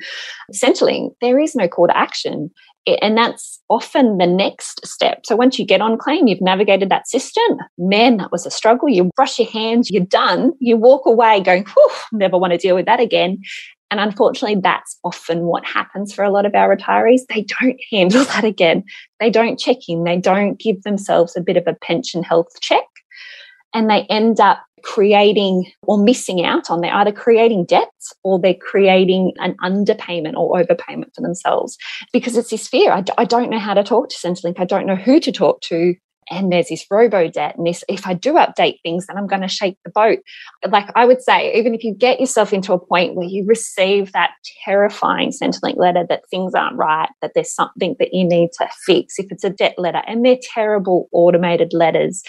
Essentially, 0.49 1.11
there 1.21 1.39
is 1.39 1.55
no 1.55 1.69
call 1.69 1.89
to 1.89 1.97
action. 1.97 2.51
And 2.97 3.17
that's 3.17 3.61
often 3.69 4.19
the 4.19 4.27
next 4.27 4.87
step. 4.87 5.27
So 5.27 5.37
once 5.37 5.59
you 5.59 5.67
get 5.67 5.81
on 5.81 5.99
claim, 5.99 6.27
you've 6.27 6.41
navigated 6.41 6.91
that 6.91 7.09
system. 7.09 7.59
Man, 7.77 8.17
that 8.17 8.33
was 8.33 8.47
a 8.47 8.51
struggle. 8.51 8.89
You 8.89 9.11
brush 9.17 9.39
your 9.39 9.49
hands, 9.49 9.91
you're 9.91 10.05
done. 10.05 10.53
You 10.61 10.77
walk 10.77 11.05
away 11.07 11.41
going, 11.41 11.65
whew, 11.65 11.91
never 12.13 12.39
want 12.39 12.53
to 12.53 12.59
deal 12.59 12.75
with 12.75 12.87
that 12.87 13.01
again. 13.01 13.39
And 13.91 14.01
unfortunately, 14.01 14.61
that's 14.63 14.99
often 15.03 15.45
what 15.45 15.65
happens 15.65 16.13
for 16.13 16.23
a 16.23 16.31
lot 16.31 16.45
of 16.45 16.55
our 16.55 16.75
retirees. 16.75 17.23
They 17.29 17.47
don't 17.61 17.81
handle 17.91 18.25
that 18.35 18.45
again. 18.45 18.85
They 19.21 19.31
don't 19.31 19.59
check 19.59 19.79
in, 19.89 20.05
they 20.05 20.19
don't 20.19 20.59
give 20.59 20.83
themselves 20.83 21.37
a 21.37 21.41
bit 21.41 21.57
of 21.57 21.65
a 21.67 21.75
pension 21.75 22.23
health 22.23 22.49
check. 22.61 22.85
And 23.75 23.91
they 23.91 24.03
end 24.05 24.41
up 24.41 24.63
creating 24.83 25.71
or 25.83 25.99
missing 25.99 26.45
out 26.45 26.71
on. 26.71 26.81
They're 26.81 26.95
either 26.95 27.13
creating 27.13 27.67
debts 27.67 28.13
or 28.23 28.39
they're 28.39 28.55
creating 28.55 29.33
an 29.39 29.57
underpayment 29.63 30.35
or 30.35 30.61
overpayment 30.61 31.15
for 31.15 31.21
themselves 31.21 31.77
because 32.13 32.37
it's 32.37 32.51
this 32.51 32.69
fear. 32.69 32.93
I 32.93 33.01
d- 33.03 33.13
I 33.19 33.25
don't 33.25 33.51
know 33.51 33.59
how 33.59 33.75
to 33.75 33.85
talk 33.85 34.09
to 34.11 34.17
Centrelink. 34.17 34.59
I 34.59 34.65
don't 34.65 34.87
know 34.87 34.97
who 34.97 35.21
to 35.21 35.33
talk 35.33 35.61
to 35.63 35.95
and 36.31 36.53
there's 36.53 36.69
this 36.69 36.85
robo 36.91 37.29
debt 37.29 37.57
and 37.57 37.67
this 37.67 37.85
if 37.89 38.07
i 38.07 38.15
do 38.15 38.35
update 38.35 38.81
things 38.83 39.07
then 39.07 39.17
i'm 39.17 39.27
going 39.27 39.43
to 39.43 39.49
shake 39.49 39.77
the 39.85 39.91
boat 39.91 40.19
like 40.71 40.89
i 40.95 41.05
would 41.05 41.23
say 41.23 41.53
even 41.55 41.75
if 41.75 41.83
you 41.83 41.95
get 41.95 42.21
yourself 42.21 42.53
into 42.53 42.73
a 42.73 42.79
point 42.79 43.15
where 43.15 43.27
you 43.27 43.45
receive 43.47 44.13
that 44.13 44.31
terrifying 44.65 45.31
centrelink 45.31 45.77
letter 45.77 46.05
that 46.09 46.23
things 46.31 46.55
aren't 46.55 46.77
right 46.77 47.09
that 47.23 47.33
there's 47.35 47.53
something 47.53 47.97
that 47.99 48.13
you 48.13 48.25
need 48.25 48.51
to 48.53 48.69
fix 48.85 49.19
if 49.19 49.27
it's 49.31 49.45
a 49.45 49.51
debt 49.51 49.75
letter 49.79 50.03
and 50.07 50.25
they're 50.25 50.39
terrible 50.43 51.09
automated 51.13 51.73
letters 51.73 52.23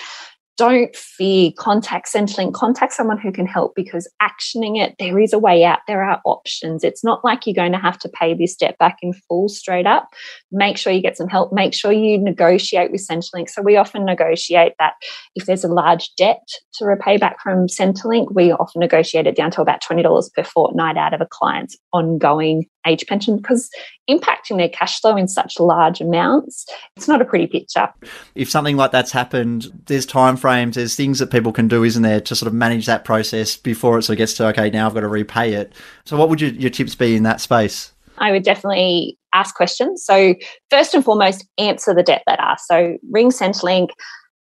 don't 0.60 0.94
fear 0.94 1.52
contact 1.58 2.12
Centrelink, 2.14 2.52
contact 2.52 2.92
someone 2.92 3.18
who 3.18 3.32
can 3.32 3.48
help 3.48 3.74
because 3.76 4.12
actioning 4.22 4.78
it, 4.78 4.94
there 5.00 5.18
is 5.18 5.32
a 5.32 5.40
way 5.40 5.64
out. 5.64 5.80
There 5.88 6.04
are 6.04 6.20
options. 6.26 6.84
It's 6.84 7.02
not 7.02 7.24
like 7.24 7.48
you're 7.48 7.56
going 7.56 7.72
to 7.72 7.78
have 7.78 7.98
to 8.00 8.10
pay 8.10 8.34
this 8.34 8.58
debt 8.58 8.78
back 8.78 8.98
in 9.02 9.14
full 9.14 9.48
straight 9.48 9.88
up. 9.88 10.10
Make 10.52 10.76
sure 10.76 10.92
you 10.92 11.02
get 11.02 11.16
some 11.16 11.30
help. 11.30 11.54
Make 11.54 11.74
sure 11.74 11.94
you 11.94 12.18
negotiate 12.18 12.92
with 12.92 13.08
Centrelink. 13.10 13.50
So 13.50 13.62
we 13.62 13.78
often 13.78 14.04
negotiate 14.04 14.74
that 14.80 14.96
if 15.34 15.46
there's 15.46 15.64
a 15.64 15.70
large 15.70 16.14
debt 16.18 16.46
to 16.74 16.86
repay 16.86 17.16
back 17.16 17.42
from 17.42 17.68
Centrelink, 17.68 18.36
we 18.36 18.52
often 18.52 18.82
negotiate 18.82 19.28
it 19.28 19.38
down 19.38 19.52
to 19.52 19.62
about 19.62 19.82
$20 19.82 20.34
per 20.34 20.44
fortnight 20.44 20.98
out 20.98 21.14
of 21.14 21.22
a 21.22 21.28
client's 21.32 21.78
ongoing 21.94 22.68
age 22.88 23.06
pension 23.08 23.38
because 23.38 23.70
impacting 24.10 24.58
their 24.58 24.70
cash 24.70 25.00
flow 25.00 25.16
in 25.16 25.28
such 25.28 25.60
large 25.60 26.02
amounts, 26.02 26.66
it's 26.96 27.08
not 27.08 27.22
a 27.22 27.26
pretty 27.26 27.48
picture. 27.48 27.88
If 28.36 28.50
something 28.50 28.78
like 28.78 28.92
that's 28.92 29.12
happened, 29.12 29.68
there's 29.86 30.06
time 30.06 30.38
frames, 30.38 30.76
there's 30.76 30.96
things 30.96 31.20
that 31.20 31.32
people 31.32 31.52
can 31.52 31.68
do, 31.68 31.84
isn't 31.84 32.04
there, 32.04 32.22
to 32.22 32.36
sort 32.36 32.48
of 32.48 32.54
manage 32.54 32.86
that 32.86 33.06
process 33.06 33.58
before 33.58 33.98
it 33.98 34.04
sort 34.04 34.16
of 34.16 34.18
gets 34.18 34.34
to 34.36 34.48
okay, 34.48 34.70
now 34.70 34.88
I've 34.88 34.94
got 34.94 35.02
to 35.02 35.08
repay 35.08 35.54
it. 35.54 35.74
So 36.06 36.18
what 36.18 36.30
would 36.30 36.42
your, 36.42 36.52
your 36.52 36.70
tips 36.70 36.96
be 36.96 37.16
in 37.16 37.24
that 37.24 37.42
space? 37.42 37.92
I 38.18 38.32
would 38.32 38.44
definitely 38.44 39.18
ask 39.34 39.56
questions. 39.56 40.04
So 40.04 40.36
first 40.70 40.94
and 40.94 41.04
foremost, 41.04 41.48
answer 41.58 41.94
the 41.94 42.04
debt 42.04 42.24
letter. 42.28 42.56
So 42.66 42.98
ring 43.10 43.30
Centrelink, 43.30 43.90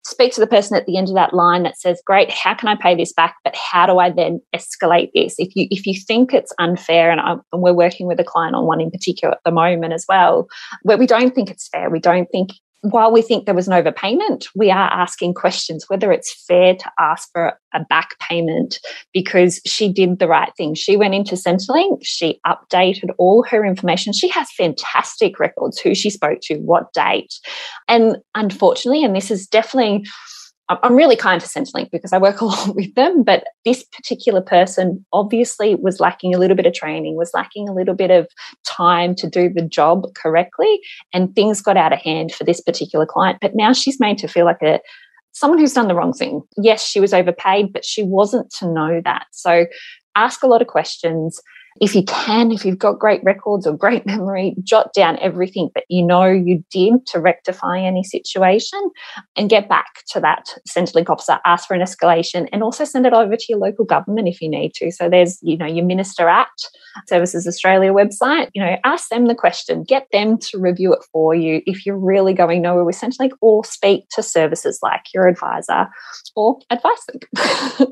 speak 0.05 0.33
to 0.33 0.41
the 0.41 0.47
person 0.47 0.77
at 0.77 0.87
the 0.87 0.97
end 0.97 1.09
of 1.09 1.15
that 1.15 1.33
line 1.33 1.63
that 1.63 1.79
says 1.79 2.03
great 2.05 2.31
how 2.31 2.55
can 2.55 2.69
i 2.69 2.75
pay 2.75 2.95
this 2.95 3.13
back? 3.13 3.37
But 3.45 3.57
how 3.57 3.87
do 3.87 3.99
i 3.99 4.11
then 4.11 4.41
escalate 4.55 5.11
this? 5.15 5.35
If 5.39 5.55
you 5.55 5.67
if 5.71 5.87
you 5.87 5.95
think 5.99 6.33
it's 6.33 6.53
unfair 6.59 7.11
and, 7.11 7.21
I, 7.21 7.37
and 7.53 7.63
we're 7.63 7.73
working 7.73 8.07
with 8.07 8.21
a 8.21 8.25
client 8.25 8.55
on 8.55 8.67
one 8.67 8.81
in 8.81 8.91
particular 8.91 9.35
at 9.35 9.41
the 9.45 9.51
moment 9.51 9.93
as 9.93 10.05
well 10.09 10.49
where 10.83 10.99
we 10.99 11.07
don't 11.07 11.35
think 11.35 11.51
it's 11.51 11.69
fair. 11.69 11.91
We 11.91 12.01
don't 12.01 12.29
think 12.31 12.51
while 12.83 13.13
we 13.13 13.23
think 13.23 13.47
there 13.47 13.55
was 13.55 13.69
an 13.69 13.75
overpayment, 13.75 14.47
we 14.57 14.71
are 14.71 14.93
asking 14.93 15.35
questions 15.35 15.85
whether 15.89 16.11
it's 16.11 16.45
fair 16.47 16.75
to 16.75 16.93
ask 16.99 17.31
for 17.33 17.55
a 17.73 17.81
back 17.89 18.19
payment 18.19 18.81
because 19.13 19.61
she 19.65 19.93
did 19.93 20.19
the 20.19 20.27
right 20.27 20.53
thing. 20.57 20.75
She 20.75 20.97
went 20.97 21.15
into 21.15 21.37
Centrelink, 21.37 22.01
she 22.03 22.41
updated 22.45 23.11
all 23.19 23.45
her 23.45 23.65
information. 23.65 24.13
She 24.13 24.29
has 24.29 24.51
fantastic 24.53 25.39
records 25.39 25.79
who 25.79 25.95
she 25.95 26.11
spoke 26.11 26.41
to, 26.43 26.57
what 26.57 26.93
date. 26.93 27.33
And 27.89 28.17
unfortunately, 28.35 29.05
and 29.05 29.15
this 29.15 29.31
is 29.31 29.47
definitely 29.47 30.05
I'm 30.83 30.95
really 30.95 31.17
kind 31.17 31.41
to 31.41 31.47
Centrelink 31.47 31.91
because 31.91 32.13
I 32.13 32.19
work 32.19 32.41
a 32.43 32.45
lot 32.45 32.75
with 32.75 32.95
them, 32.95 33.23
but 33.23 33.45
this 33.65 33.83
particular 33.85 34.41
person 34.41 35.05
obviously 35.13 35.75
was 35.75 36.01
lacking 36.01 36.35
a 36.35 36.39
little 36.39 36.57
bit 36.57 36.67
of 36.67 36.75
training, 36.75 37.17
was 37.17 37.33
lacking 37.35 37.69
a 37.69 37.75
little 37.75 37.95
bit 37.95 38.11
of 38.11 38.27
time 38.65 39.15
to 39.17 39.29
do 39.29 39.49
the 39.49 39.63
job 39.63 40.15
correctly, 40.15 40.81
and 41.13 41.35
things 41.35 41.63
got 41.63 41.77
out 41.77 41.93
of 41.93 41.99
hand 42.01 42.33
for 42.33 42.45
this 42.45 42.61
particular 42.61 43.07
client. 43.07 43.39
But 43.41 43.55
now 43.55 43.73
she's 43.73 44.01
made 44.01 44.19
to 44.19 44.29
feel 44.29 44.45
like 44.45 44.63
a 44.63 44.81
someone 45.33 45.59
who's 45.59 45.73
done 45.73 45.89
the 45.89 45.95
wrong 45.95 46.13
thing. 46.13 46.43
Yes, 46.57 46.87
she 46.87 47.01
was 47.01 47.15
overpaid, 47.15 47.73
but 47.73 47.85
she 47.85 48.03
wasn't 48.03 48.51
to 48.59 48.71
know 48.71 49.01
that. 49.05 49.27
So 49.33 49.67
ask 50.15 50.43
a 50.43 50.47
lot 50.47 50.61
of 50.61 50.69
questions 50.69 51.41
if 51.81 51.95
you 51.95 52.05
can, 52.05 52.51
if 52.51 52.65
you've 52.65 52.79
got 52.79 52.99
great 52.99 53.23
records 53.25 53.67
or 53.67 53.77
great 53.77 54.07
memory, 54.13 54.55
jot 54.63 54.93
down 54.93 55.19
everything 55.19 55.71
that 55.75 55.85
you 55.89 56.05
know 56.05 56.25
you 56.25 56.65
did 56.71 57.07
to 57.07 57.21
rectify 57.21 57.81
any 57.81 58.05
situation 58.05 58.81
and 59.37 59.51
get 59.51 59.69
back 59.69 60.05
to 60.09 60.21
that 60.21 60.55
Centrelink 60.69 61.09
officer, 61.09 61.39
ask 61.45 61.67
for 61.67 61.75
an 61.75 61.81
escalation 61.81 62.49
and 62.53 62.63
also 62.63 62.85
send 62.85 63.07
it 63.07 63.13
over 63.13 63.37
to 63.37 63.45
your 63.49 63.59
local 63.59 63.85
government 63.85 64.29
if 64.29 64.41
you 64.41 64.49
need 64.49 64.75
to. 64.75 64.91
So 64.91 65.09
there's, 65.09 65.39
you 65.43 65.57
know, 65.57 65.67
your 65.67 65.85
Minister 65.85 66.29
at 66.29 66.49
Services 67.09 67.47
Australia 67.47 67.93
website, 67.93 68.49
you 68.55 68.63
know, 68.63 68.77
ask 68.85 69.09
them 69.09 69.27
the 69.27 69.35
question, 69.35 69.83
get 69.83 70.07
them 70.13 70.39
to 70.39 70.59
review 70.59 70.93
it 70.93 71.05
for 71.13 71.35
you 71.35 71.63
if 71.67 71.87
you're 71.87 71.99
really 71.99 72.35
going 72.35 72.63
nowhere 72.63 72.85
with 72.85 73.01
Centrelink 73.01 73.33
or 73.41 73.65
speak 73.65 74.09
to 74.11 74.23
services 74.23 74.79
like 74.83 75.03
your 75.15 75.27
advisor 75.27 75.89
or 76.37 76.59
advice 76.71 77.07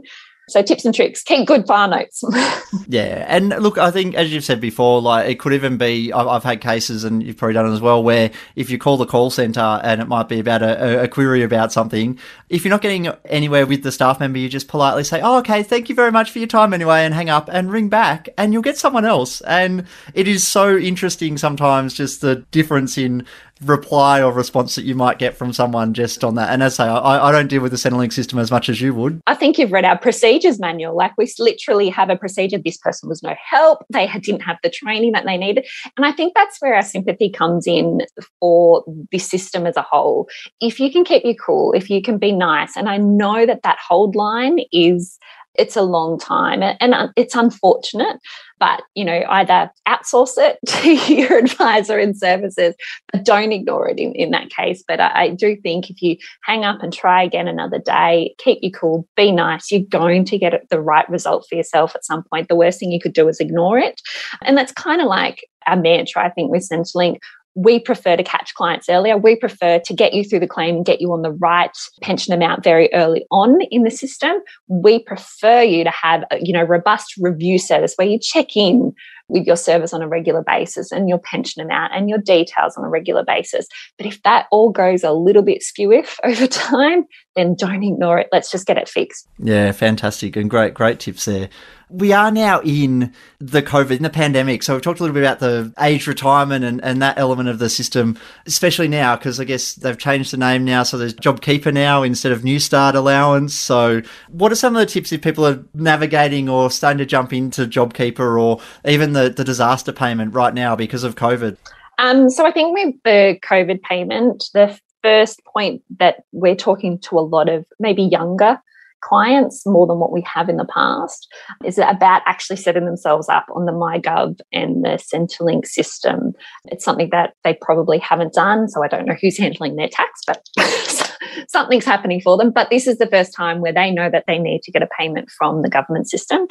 So 0.50 0.62
tips 0.62 0.84
and 0.84 0.94
tricks, 0.94 1.22
keep 1.22 1.46
good 1.46 1.66
file 1.66 1.88
notes. 1.88 2.24
yeah, 2.88 3.24
and 3.28 3.50
look, 3.60 3.78
I 3.78 3.90
think 3.90 4.14
as 4.14 4.32
you've 4.32 4.44
said 4.44 4.60
before, 4.60 5.00
like 5.00 5.28
it 5.28 5.38
could 5.38 5.52
even 5.52 5.76
be. 5.76 6.12
I've, 6.12 6.26
I've, 6.26 6.44
had 6.44 6.60
cases, 6.60 7.04
and 7.04 7.22
you've 7.22 7.36
probably 7.36 7.54
done 7.54 7.66
it 7.66 7.72
as 7.72 7.80
well, 7.80 8.02
where 8.02 8.30
if 8.56 8.70
you 8.70 8.78
call 8.78 8.96
the 8.96 9.06
call 9.06 9.30
center 9.30 9.80
and 9.82 10.00
it 10.00 10.08
might 10.08 10.28
be 10.28 10.40
about 10.40 10.62
a, 10.62 11.02
a, 11.02 11.08
query 11.08 11.42
about 11.42 11.72
something, 11.72 12.18
if 12.48 12.64
you're 12.64 12.70
not 12.70 12.82
getting 12.82 13.08
anywhere 13.26 13.66
with 13.66 13.82
the 13.82 13.92
staff 13.92 14.18
member, 14.18 14.38
you 14.38 14.48
just 14.48 14.68
politely 14.68 15.04
say, 15.04 15.20
"Oh, 15.20 15.38
okay, 15.38 15.62
thank 15.62 15.88
you 15.88 15.94
very 15.94 16.10
much 16.10 16.30
for 16.30 16.38
your 16.38 16.48
time 16.48 16.74
anyway," 16.74 17.04
and 17.04 17.14
hang 17.14 17.30
up 17.30 17.48
and 17.52 17.70
ring 17.70 17.88
back, 17.88 18.28
and 18.36 18.52
you'll 18.52 18.62
get 18.62 18.76
someone 18.76 19.04
else. 19.04 19.40
And 19.42 19.86
it 20.14 20.26
is 20.26 20.46
so 20.46 20.76
interesting 20.76 21.38
sometimes, 21.38 21.94
just 21.94 22.20
the 22.20 22.36
difference 22.50 22.98
in 22.98 23.26
reply 23.62 24.22
or 24.22 24.32
response 24.32 24.74
that 24.74 24.84
you 24.84 24.94
might 24.94 25.18
get 25.18 25.36
from 25.36 25.52
someone 25.52 25.92
just 25.92 26.24
on 26.24 26.34
that. 26.36 26.50
And 26.50 26.62
as 26.62 26.80
I 26.80 26.86
say, 26.86 26.90
I, 26.90 27.28
I, 27.28 27.32
don't 27.32 27.48
deal 27.48 27.60
with 27.60 27.72
the 27.72 27.76
Centrelink 27.76 28.12
system 28.12 28.38
as 28.38 28.50
much 28.50 28.68
as 28.68 28.80
you 28.80 28.94
would. 28.94 29.20
I 29.26 29.34
think 29.34 29.58
you've 29.58 29.72
read 29.72 29.84
our 29.84 29.98
procedures 29.98 30.58
manual. 30.58 30.96
Like 30.96 31.12
we 31.18 31.30
literally 31.38 31.90
have 31.90 32.08
a 32.08 32.16
procedure. 32.16 32.58
This 32.58 32.78
person 32.78 33.08
was 33.08 33.22
no 33.22 33.34
help. 33.44 33.84
They 33.90 34.06
didn't 34.06 34.40
have 34.40 34.56
the 34.62 34.70
training 34.70 35.12
that 35.12 35.24
they 35.26 35.36
needed. 35.36 35.66
And 35.96 36.06
I 36.06 36.12
think 36.12 36.34
that's 36.34 36.60
where 36.60 36.74
our 36.74 36.82
sympathy 36.82 37.30
comes 37.30 37.66
in 37.66 38.00
for 38.38 38.84
the 39.10 39.18
system 39.18 39.66
as 39.66 39.76
a 39.76 39.82
whole. 39.82 40.28
If 40.60 40.80
you 40.80 40.90
can 40.90 41.04
keep 41.04 41.24
your 41.24 41.34
cool, 41.34 41.72
if 41.72 41.90
you 41.90 42.00
can 42.02 42.18
be 42.18 42.32
nice, 42.32 42.76
and 42.76 42.88
I 42.88 42.96
know 42.96 43.44
that 43.44 43.62
that 43.62 43.78
hold 43.86 44.16
line 44.16 44.60
is 44.72 45.18
it's 45.54 45.76
a 45.76 45.82
long 45.82 46.18
time 46.18 46.62
and 46.62 46.94
uh, 46.94 47.08
it's 47.16 47.34
unfortunate 47.34 48.18
but 48.58 48.82
you 48.94 49.04
know 49.04 49.24
either 49.30 49.70
outsource 49.88 50.34
it 50.36 50.58
to 50.66 50.92
your 51.12 51.38
advisor 51.38 51.98
and 51.98 52.16
services 52.16 52.74
but 53.12 53.24
don't 53.24 53.52
ignore 53.52 53.88
it 53.88 53.98
in, 53.98 54.12
in 54.12 54.30
that 54.30 54.50
case. 54.50 54.84
But 54.86 55.00
I, 55.00 55.22
I 55.22 55.28
do 55.30 55.56
think 55.56 55.90
if 55.90 56.00
you 56.00 56.16
hang 56.44 56.64
up 56.64 56.82
and 56.82 56.92
try 56.92 57.22
again 57.22 57.48
another 57.48 57.78
day 57.78 58.34
keep 58.38 58.58
you 58.62 58.70
cool 58.70 59.08
be 59.16 59.32
nice 59.32 59.70
you're 59.70 59.80
going 59.80 60.24
to 60.26 60.38
get 60.38 60.68
the 60.70 60.80
right 60.80 61.08
result 61.08 61.46
for 61.48 61.56
yourself 61.56 61.94
at 61.94 62.04
some 62.04 62.22
point. 62.24 62.48
The 62.48 62.56
worst 62.56 62.78
thing 62.78 62.92
you 62.92 63.00
could 63.00 63.14
do 63.14 63.28
is 63.28 63.40
ignore 63.40 63.78
it. 63.78 64.00
And 64.42 64.56
that's 64.56 64.72
kind 64.72 65.00
of 65.00 65.08
like 65.08 65.44
our 65.66 65.76
mantra 65.76 66.24
i 66.24 66.30
think 66.30 66.50
with 66.50 66.66
centrelink 66.66 67.18
we 67.62 67.78
prefer 67.78 68.16
to 68.16 68.22
catch 68.22 68.54
clients 68.54 68.88
earlier. 68.88 69.18
We 69.18 69.36
prefer 69.36 69.80
to 69.80 69.94
get 69.94 70.14
you 70.14 70.24
through 70.24 70.40
the 70.40 70.46
claim 70.46 70.76
and 70.76 70.84
get 70.84 71.00
you 71.00 71.12
on 71.12 71.22
the 71.22 71.32
right 71.32 71.76
pension 72.00 72.32
amount 72.32 72.64
very 72.64 72.88
early 72.94 73.26
on 73.30 73.60
in 73.70 73.82
the 73.82 73.90
system. 73.90 74.38
We 74.68 75.00
prefer 75.00 75.62
you 75.62 75.84
to 75.84 75.90
have 75.90 76.24
a 76.30 76.38
you 76.40 76.52
know 76.52 76.62
robust 76.62 77.14
review 77.18 77.58
service 77.58 77.94
where 77.96 78.08
you 78.08 78.18
check 78.18 78.56
in 78.56 78.94
with 79.30 79.46
your 79.46 79.56
service 79.56 79.92
on 79.92 80.02
a 80.02 80.08
regular 80.08 80.42
basis 80.42 80.92
and 80.92 81.08
your 81.08 81.18
pension 81.18 81.62
amount 81.62 81.92
and 81.94 82.08
your 82.08 82.18
details 82.18 82.76
on 82.76 82.84
a 82.84 82.88
regular 82.88 83.24
basis. 83.24 83.66
But 83.96 84.06
if 84.06 84.22
that 84.22 84.46
all 84.50 84.70
goes 84.70 85.04
a 85.04 85.12
little 85.12 85.42
bit 85.42 85.62
skew 85.62 85.90
over 86.24 86.46
time, 86.46 87.04
then 87.36 87.54
don't 87.54 87.82
ignore 87.82 88.18
it. 88.18 88.28
Let's 88.32 88.50
just 88.50 88.66
get 88.66 88.78
it 88.78 88.88
fixed. 88.88 89.28
Yeah, 89.38 89.72
fantastic 89.72 90.36
and 90.36 90.50
great, 90.50 90.74
great 90.74 91.00
tips 91.00 91.24
there 91.24 91.48
we 91.90 92.12
are 92.12 92.30
now 92.30 92.60
in 92.60 93.12
the 93.38 93.62
COVID, 93.62 93.96
in 93.96 94.02
the 94.02 94.10
pandemic. 94.10 94.62
So 94.62 94.74
we've 94.74 94.82
talked 94.82 95.00
a 95.00 95.02
little 95.02 95.14
bit 95.14 95.24
about 95.24 95.40
the 95.40 95.72
age 95.80 96.06
retirement 96.06 96.64
and, 96.64 96.82
and 96.84 97.02
that 97.02 97.18
element 97.18 97.48
of 97.48 97.58
the 97.58 97.68
system, 97.68 98.16
especially 98.46 98.88
now, 98.88 99.16
because 99.16 99.40
I 99.40 99.44
guess 99.44 99.74
they've 99.74 99.98
changed 99.98 100.32
the 100.32 100.36
name 100.36 100.64
now. 100.64 100.84
So 100.84 100.96
there's 100.96 101.14
JobKeeper 101.14 101.72
now 101.74 102.02
instead 102.02 102.32
of 102.32 102.42
Newstart 102.42 102.94
allowance. 102.94 103.54
So 103.54 104.02
what 104.28 104.52
are 104.52 104.56
some 104.56 104.76
of 104.76 104.80
the 104.80 104.86
tips 104.86 105.12
if 105.12 105.20
people 105.20 105.46
are 105.46 105.64
navigating 105.74 106.48
or 106.48 106.70
starting 106.70 106.98
to 106.98 107.06
jump 107.06 107.32
into 107.32 107.66
JobKeeper 107.66 108.40
or 108.40 108.60
even 108.84 109.12
the, 109.12 109.19
the 109.28 109.44
disaster 109.44 109.92
payment 109.92 110.34
right 110.34 110.54
now 110.54 110.74
because 110.74 111.04
of 111.04 111.16
COVID? 111.16 111.56
Um, 111.98 112.30
so 112.30 112.46
I 112.46 112.52
think 112.52 112.72
with 112.72 112.94
the 113.04 113.38
COVID 113.42 113.82
payment, 113.82 114.44
the 114.54 114.78
first 115.02 115.42
point 115.44 115.82
that 115.98 116.24
we're 116.32 116.56
talking 116.56 116.98
to 117.00 117.18
a 117.18 117.20
lot 117.20 117.48
of 117.48 117.66
maybe 117.78 118.02
younger 118.02 118.58
clients 119.02 119.66
more 119.66 119.86
than 119.86 119.98
what 119.98 120.12
we 120.12 120.22
have 120.22 120.48
in 120.48 120.56
the 120.56 120.66
past 120.66 121.32
is 121.64 121.78
about 121.78 122.22
actually 122.26 122.56
setting 122.56 122.84
themselves 122.84 123.28
up 123.28 123.46
on 123.54 123.64
the 123.64 123.72
MyGov 123.72 124.40
and 124.52 124.84
the 124.84 124.98
Centrelink 124.98 125.66
system. 125.66 126.32
It's 126.66 126.84
something 126.84 127.08
that 127.12 127.34
they 127.44 127.54
probably 127.60 127.98
haven't 127.98 128.34
done, 128.34 128.68
so 128.68 128.82
I 128.82 128.88
don't 128.88 129.06
know 129.06 129.16
who's 129.20 129.38
handling 129.38 129.76
their 129.76 129.88
tax, 129.88 130.20
but 130.26 130.46
something's 131.48 131.84
happening 131.84 132.20
for 132.20 132.36
them. 132.36 132.50
But 132.50 132.68
this 132.70 132.86
is 132.86 132.98
the 132.98 133.06
first 133.06 133.34
time 133.34 133.60
where 133.60 133.72
they 133.72 133.90
know 133.90 134.10
that 134.10 134.24
they 134.26 134.38
need 134.38 134.62
to 134.62 134.72
get 134.72 134.82
a 134.82 134.88
payment 134.98 135.30
from 135.30 135.62
the 135.62 135.70
government 135.70 136.08
system 136.08 136.46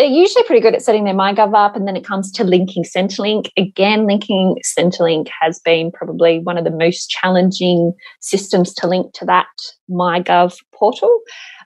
they're 0.00 0.08
usually 0.08 0.42
pretty 0.44 0.62
good 0.62 0.74
at 0.74 0.80
setting 0.80 1.04
their 1.04 1.12
MyGov 1.12 1.54
up. 1.54 1.76
And 1.76 1.86
then 1.86 1.94
it 1.94 2.06
comes 2.06 2.32
to 2.32 2.42
linking 2.42 2.84
Centrelink. 2.84 3.50
Again, 3.58 4.06
linking 4.06 4.56
Centrelink 4.78 5.28
has 5.42 5.58
been 5.58 5.92
probably 5.92 6.38
one 6.38 6.56
of 6.56 6.64
the 6.64 6.70
most 6.70 7.10
challenging 7.10 7.92
systems 8.20 8.72
to 8.76 8.86
link 8.86 9.12
to 9.12 9.26
that 9.26 9.46
MyGov 9.90 10.56
portal. 10.72 11.20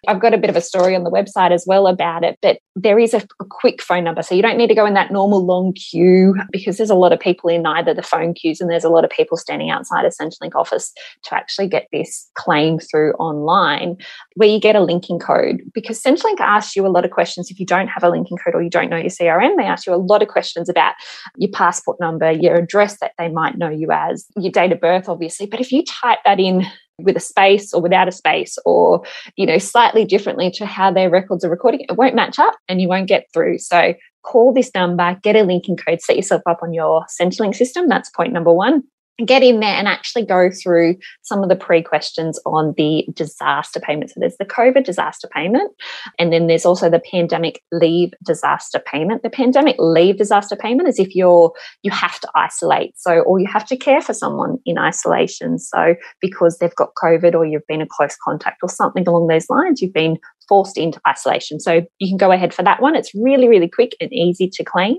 I've 0.08 0.20
got 0.20 0.34
a 0.34 0.38
bit 0.38 0.50
of 0.50 0.56
a 0.56 0.60
story 0.60 0.94
on 0.94 1.04
the 1.04 1.10
website 1.10 1.50
as 1.50 1.64
well 1.66 1.86
about 1.86 2.24
it, 2.24 2.38
but 2.42 2.58
there 2.76 2.98
is 2.98 3.14
a, 3.14 3.22
quick 3.50 3.80
phone 3.82 4.04
number. 4.04 4.22
So 4.22 4.34
you 4.34 4.42
don't 4.42 4.56
need 4.56 4.66
to 4.68 4.74
go 4.74 4.84
in 4.84 4.94
that 4.94 5.12
normal 5.12 5.44
long 5.44 5.74
queue 5.74 6.34
because 6.50 6.76
there's 6.76 6.90
a 6.90 6.94
lot 6.94 7.12
of 7.12 7.20
people 7.20 7.48
in 7.48 7.64
either 7.66 7.94
the 7.94 8.02
phone 8.02 8.34
queues 8.34 8.60
and 8.60 8.68
there's 8.68 8.84
a 8.84 8.88
lot 8.88 9.04
of 9.04 9.10
people 9.10 9.36
standing 9.36 9.70
outside 9.70 10.04
a 10.04 10.08
Centrelink 10.08 10.54
office 10.54 10.92
to 11.24 11.34
actually 11.34 11.68
get 11.68 11.86
this 11.92 12.28
claim 12.34 12.78
through 12.78 13.12
online 13.14 13.96
where 14.34 14.48
you 14.48 14.58
get 14.58 14.76
a 14.76 14.80
linking 14.80 15.18
code 15.18 15.60
because 15.72 16.02
Centrelink 16.02 16.40
asks 16.40 16.74
you 16.74 16.86
a 16.86 16.88
lot 16.88 17.04
of 17.04 17.10
questions 17.10 17.50
if 17.50 17.60
you 17.60 17.66
don't 17.66 17.88
have 17.88 18.02
a 18.02 18.08
linking 18.08 18.38
code 18.38 18.54
or 18.54 18.62
you 18.62 18.70
don't 18.70 18.90
know 18.90 18.96
your 18.96 19.06
CRN. 19.06 19.56
They 19.56 19.64
ask 19.64 19.86
you 19.86 19.94
a 19.94 19.96
lot 19.96 20.22
of 20.22 20.28
questions 20.28 20.68
about 20.68 20.94
your 21.36 21.50
passport 21.52 22.00
number, 22.00 22.32
your 22.32 22.56
address 22.56 22.98
that 23.00 23.12
they 23.18 23.28
might 23.28 23.56
know 23.56 23.70
you 23.70 23.88
as, 23.92 24.26
your 24.36 24.52
date 24.52 24.72
of 24.72 24.80
birth, 24.80 25.08
obviously. 25.08 25.46
But 25.46 25.60
if 25.60 25.70
you 25.70 25.84
type 25.84 26.18
that 26.24 26.40
in 26.40 26.66
with 26.98 27.16
a 27.16 27.20
space 27.20 27.72
or 27.74 27.82
without 27.82 28.08
a 28.08 28.12
space 28.12 28.56
or 28.64 29.02
you 29.36 29.46
know 29.46 29.58
slightly 29.58 30.04
differently 30.04 30.50
to 30.50 30.64
how 30.64 30.92
their 30.92 31.10
records 31.10 31.44
are 31.44 31.50
recording 31.50 31.80
it 31.80 31.96
won't 31.96 32.14
match 32.14 32.38
up 32.38 32.54
and 32.68 32.80
you 32.80 32.88
won't 32.88 33.08
get 33.08 33.26
through. 33.32 33.58
So 33.58 33.94
call 34.22 34.52
this 34.52 34.70
number 34.74 35.18
get 35.22 35.36
a 35.36 35.42
linking 35.42 35.76
code 35.76 36.00
set 36.00 36.16
yourself 36.16 36.42
up 36.46 36.60
on 36.62 36.72
your 36.72 37.04
centrelink 37.20 37.56
system. 37.56 37.88
That's 37.88 38.10
point 38.10 38.32
number 38.32 38.52
one 38.52 38.84
get 39.24 39.42
in 39.42 39.60
there 39.60 39.74
and 39.74 39.86
actually 39.86 40.24
go 40.24 40.50
through 40.50 40.96
some 41.22 41.42
of 41.42 41.48
the 41.48 41.56
pre 41.56 41.82
questions 41.82 42.40
on 42.44 42.74
the 42.76 43.06
disaster 43.12 43.80
payment. 43.80 44.10
So 44.10 44.20
there's 44.20 44.36
the 44.38 44.44
COVID 44.44 44.84
disaster 44.84 45.28
payment, 45.32 45.72
and 46.18 46.32
then 46.32 46.46
there's 46.46 46.66
also 46.66 46.90
the 46.90 47.00
pandemic 47.00 47.62
leave 47.70 48.12
disaster 48.24 48.80
payment. 48.84 49.22
The 49.22 49.30
pandemic 49.30 49.76
leave 49.78 50.16
disaster 50.16 50.56
payment 50.56 50.88
is 50.88 50.98
if 50.98 51.14
you're 51.14 51.52
you 51.82 51.90
have 51.90 52.18
to 52.20 52.28
isolate, 52.34 52.98
so 52.98 53.20
or 53.20 53.38
you 53.38 53.46
have 53.46 53.66
to 53.66 53.76
care 53.76 54.00
for 54.00 54.14
someone 54.14 54.58
in 54.66 54.78
isolation. 54.78 55.58
So 55.58 55.94
because 56.20 56.58
they've 56.58 56.74
got 56.74 56.94
COVID 57.02 57.34
or 57.34 57.44
you've 57.44 57.66
been 57.66 57.82
a 57.82 57.86
close 57.86 58.16
contact 58.22 58.58
or 58.62 58.68
something 58.68 59.06
along 59.06 59.28
those 59.28 59.48
lines, 59.48 59.80
you've 59.80 59.92
been 59.92 60.18
forced 60.48 60.78
into 60.78 61.00
isolation. 61.06 61.60
So 61.60 61.82
you 61.98 62.08
can 62.08 62.16
go 62.16 62.30
ahead 62.30 62.54
for 62.54 62.62
that 62.62 62.80
one. 62.80 62.96
It's 62.96 63.14
really, 63.14 63.48
really 63.48 63.68
quick 63.68 63.96
and 64.00 64.12
easy 64.12 64.48
to 64.48 64.64
claim. 64.64 64.96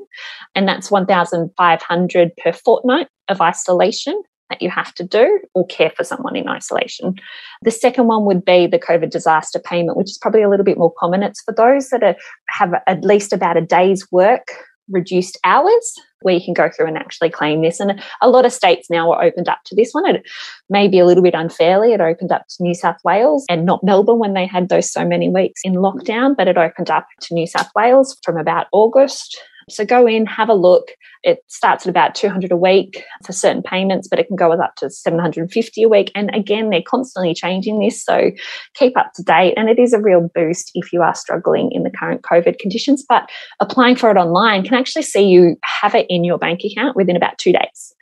And 0.55 0.67
that's 0.67 0.91
1,500 0.91 2.31
per 2.37 2.53
fortnight 2.53 3.07
of 3.27 3.41
isolation 3.41 4.21
that 4.49 4.61
you 4.61 4.69
have 4.69 4.93
to 4.93 5.03
do 5.03 5.39
or 5.55 5.65
care 5.67 5.89
for 5.89 6.03
someone 6.03 6.35
in 6.35 6.47
isolation. 6.47 7.15
The 7.63 7.71
second 7.71 8.07
one 8.07 8.25
would 8.25 8.45
be 8.45 8.67
the 8.67 8.79
COVID 8.79 9.09
disaster 9.09 9.59
payment, 9.59 9.97
which 9.97 10.11
is 10.11 10.19
probably 10.19 10.43
a 10.43 10.49
little 10.49 10.65
bit 10.65 10.77
more 10.77 10.93
common. 10.99 11.23
It's 11.23 11.41
for 11.41 11.53
those 11.53 11.89
that 11.89 12.03
are, 12.03 12.15
have 12.49 12.73
at 12.85 13.03
least 13.03 13.33
about 13.33 13.57
a 13.57 13.61
day's 13.61 14.07
work 14.11 14.51
reduced 14.89 15.37
hours 15.43 15.93
where 16.21 16.33
you 16.33 16.43
can 16.43 16.53
go 16.53 16.69
through 16.69 16.87
and 16.87 16.97
actually 16.97 17.29
claim 17.29 17.61
this. 17.61 17.79
And 17.79 18.01
a 18.21 18.29
lot 18.29 18.45
of 18.45 18.51
states 18.51 18.89
now 18.89 19.11
are 19.11 19.23
opened 19.23 19.47
up 19.47 19.59
to 19.65 19.75
this 19.75 19.91
one. 19.91 20.07
It 20.07 20.27
may 20.69 20.87
be 20.87 20.99
a 20.99 21.05
little 21.05 21.23
bit 21.23 21.35
unfairly. 21.35 21.93
It 21.93 22.01
opened 22.01 22.31
up 22.31 22.47
to 22.49 22.63
New 22.63 22.73
South 22.73 22.97
Wales 23.03 23.45
and 23.49 23.65
not 23.65 23.83
Melbourne 23.83 24.19
when 24.19 24.33
they 24.33 24.47
had 24.47 24.69
those 24.69 24.91
so 24.91 25.05
many 25.05 25.29
weeks 25.29 25.61
in 25.63 25.75
lockdown, 25.75 26.35
but 26.35 26.47
it 26.47 26.57
opened 26.57 26.89
up 26.89 27.07
to 27.21 27.33
New 27.33 27.45
South 27.45 27.69
Wales 27.75 28.17
from 28.23 28.37
about 28.37 28.67
August 28.71 29.39
so 29.69 29.85
go 29.85 30.07
in, 30.07 30.25
have 30.25 30.49
a 30.49 30.53
look. 30.53 30.89
It 31.23 31.39
starts 31.47 31.85
at 31.85 31.89
about 31.89 32.13
200 32.13 32.51
a 32.51 32.57
week 32.57 33.03
for 33.25 33.33
certain 33.33 33.63
payments, 33.63 34.07
but 34.07 34.19
it 34.19 34.27
can 34.27 34.35
go 34.35 34.51
up 34.51 34.75
to 34.75 34.89
750 34.89 35.83
a 35.83 35.89
week. 35.89 36.11
And 36.13 36.33
again, 36.35 36.69
they're 36.69 36.83
constantly 36.85 37.33
changing 37.33 37.79
this. 37.79 38.03
So 38.03 38.31
keep 38.75 38.95
up 38.97 39.13
to 39.15 39.23
date. 39.23 39.55
And 39.57 39.69
it 39.69 39.79
is 39.79 39.93
a 39.93 39.99
real 39.99 40.29
boost 40.35 40.71
if 40.75 40.93
you 40.93 41.01
are 41.01 41.15
struggling 41.15 41.71
in 41.71 41.83
the 41.83 41.89
current 41.89 42.21
COVID 42.21 42.59
conditions. 42.59 43.03
But 43.07 43.29
applying 43.59 43.95
for 43.95 44.11
it 44.11 44.17
online 44.17 44.63
can 44.63 44.75
actually 44.75 45.03
see 45.03 45.23
you 45.23 45.57
have 45.81 45.95
it 45.95 46.05
in 46.09 46.23
your 46.23 46.37
bank 46.37 46.61
account 46.63 46.95
within 46.95 47.15
about 47.15 47.37
two 47.37 47.51
days. 47.51 47.94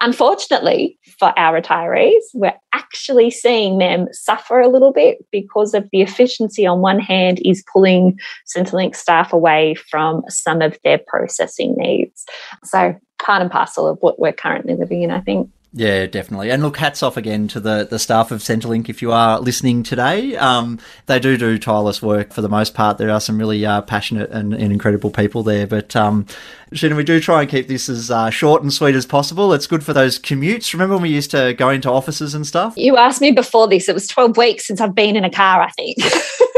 Unfortunately 0.00 0.98
for 1.18 1.32
our 1.38 1.60
retirees, 1.60 2.22
we're 2.34 2.54
actually 2.72 3.30
seeing 3.30 3.78
them 3.78 4.06
suffer 4.12 4.60
a 4.60 4.68
little 4.68 4.92
bit 4.92 5.18
because 5.30 5.72
of 5.72 5.88
the 5.92 6.02
efficiency 6.02 6.66
on 6.66 6.80
one 6.80 7.00
hand 7.00 7.40
is 7.44 7.64
pulling 7.72 8.18
Centrelink 8.54 8.96
staff 8.96 9.32
away 9.32 9.74
from 9.74 10.22
some 10.28 10.60
of 10.60 10.76
their 10.84 10.98
processing 10.98 11.74
needs. 11.76 12.24
So 12.64 12.94
part 13.18 13.40
and 13.40 13.50
parcel 13.50 13.88
of 13.88 13.98
what 14.00 14.18
we're 14.18 14.32
currently 14.32 14.74
living 14.74 15.02
in, 15.02 15.10
I 15.10 15.20
think. 15.20 15.50
Yeah, 15.76 16.06
definitely. 16.06 16.52
And 16.52 16.62
look, 16.62 16.76
hats 16.76 17.02
off 17.02 17.16
again 17.16 17.48
to 17.48 17.58
the, 17.58 17.84
the 17.90 17.98
staff 17.98 18.30
of 18.30 18.42
Centrelink 18.42 18.88
if 18.88 19.02
you 19.02 19.10
are 19.10 19.40
listening 19.40 19.82
today. 19.82 20.36
Um, 20.36 20.78
they 21.06 21.18
do 21.18 21.36
do 21.36 21.58
tireless 21.58 22.00
work 22.00 22.32
for 22.32 22.42
the 22.42 22.48
most 22.48 22.74
part. 22.74 22.96
There 22.96 23.10
are 23.10 23.20
some 23.20 23.40
really 23.40 23.66
uh, 23.66 23.82
passionate 23.82 24.30
and, 24.30 24.54
and, 24.54 24.72
incredible 24.72 25.10
people 25.10 25.42
there. 25.42 25.66
But, 25.66 25.96
um, 25.96 26.26
Sheena, 26.72 26.96
we 26.96 27.02
do 27.02 27.18
try 27.18 27.40
and 27.40 27.50
keep 27.50 27.66
this 27.66 27.88
as 27.88 28.08
uh, 28.08 28.30
short 28.30 28.62
and 28.62 28.72
sweet 28.72 28.94
as 28.94 29.04
possible. 29.04 29.52
It's 29.52 29.66
good 29.66 29.82
for 29.82 29.92
those 29.92 30.16
commutes. 30.16 30.72
Remember 30.74 30.94
when 30.94 31.02
we 31.02 31.08
used 31.08 31.32
to 31.32 31.54
go 31.54 31.70
into 31.70 31.90
offices 31.90 32.34
and 32.34 32.46
stuff? 32.46 32.74
You 32.76 32.96
asked 32.96 33.20
me 33.20 33.32
before 33.32 33.66
this. 33.66 33.88
It 33.88 33.94
was 33.94 34.06
12 34.06 34.36
weeks 34.36 34.68
since 34.68 34.80
I've 34.80 34.94
been 34.94 35.16
in 35.16 35.24
a 35.24 35.30
car, 35.30 35.60
I 35.60 35.70
think. 35.72 35.98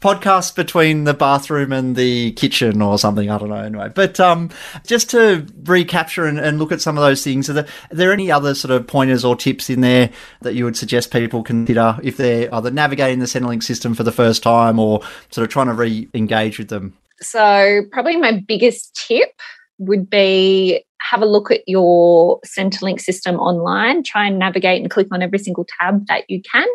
podcast 0.00 0.54
between 0.56 1.04
the 1.04 1.12
bathroom 1.12 1.72
and 1.72 1.94
the 1.94 2.32
kitchen 2.32 2.80
or 2.80 2.98
something. 2.98 3.30
I 3.30 3.38
don't 3.38 3.50
know. 3.50 3.56
Anyway, 3.56 3.90
but 3.94 4.18
um, 4.18 4.50
just 4.86 5.10
to 5.10 5.46
recapture 5.64 6.24
and, 6.24 6.38
and, 6.38 6.58
look 6.58 6.72
at 6.72 6.80
some 6.80 6.96
of 6.96 7.02
those 7.02 7.22
things, 7.22 7.48
are 7.50 7.54
there, 7.54 7.66
are 7.90 7.94
there, 7.94 8.12
any 8.12 8.30
other 8.30 8.54
sort 8.60 8.72
of 8.72 8.86
pointers 8.86 9.24
or 9.24 9.36
tips 9.36 9.70
in 9.70 9.80
there 9.80 10.10
that 10.42 10.54
you 10.54 10.64
would 10.64 10.76
suggest 10.76 11.10
people 11.10 11.42
consider 11.42 11.98
if 12.02 12.16
they're 12.16 12.52
either 12.54 12.70
navigating 12.70 13.18
the 13.18 13.26
Centrelink 13.26 13.62
system 13.62 13.94
for 13.94 14.02
the 14.02 14.12
first 14.12 14.42
time 14.42 14.78
or 14.78 15.00
sort 15.30 15.44
of 15.44 15.50
trying 15.50 15.66
to 15.66 15.74
re-engage 15.74 16.58
with 16.58 16.68
them? 16.68 16.96
So, 17.20 17.82
probably 17.92 18.16
my 18.16 18.42
biggest 18.46 18.94
tip 18.94 19.40
would 19.78 20.08
be 20.08 20.84
have 21.10 21.22
a 21.22 21.26
look 21.26 21.50
at 21.50 21.62
your 21.66 22.40
Centrelink 22.42 23.00
system 23.00 23.36
online, 23.36 24.02
try 24.02 24.26
and 24.26 24.38
navigate 24.38 24.80
and 24.80 24.90
click 24.90 25.08
on 25.10 25.22
every 25.22 25.38
single 25.38 25.66
tab 25.80 26.06
that 26.06 26.28
you 26.28 26.42
can. 26.42 26.66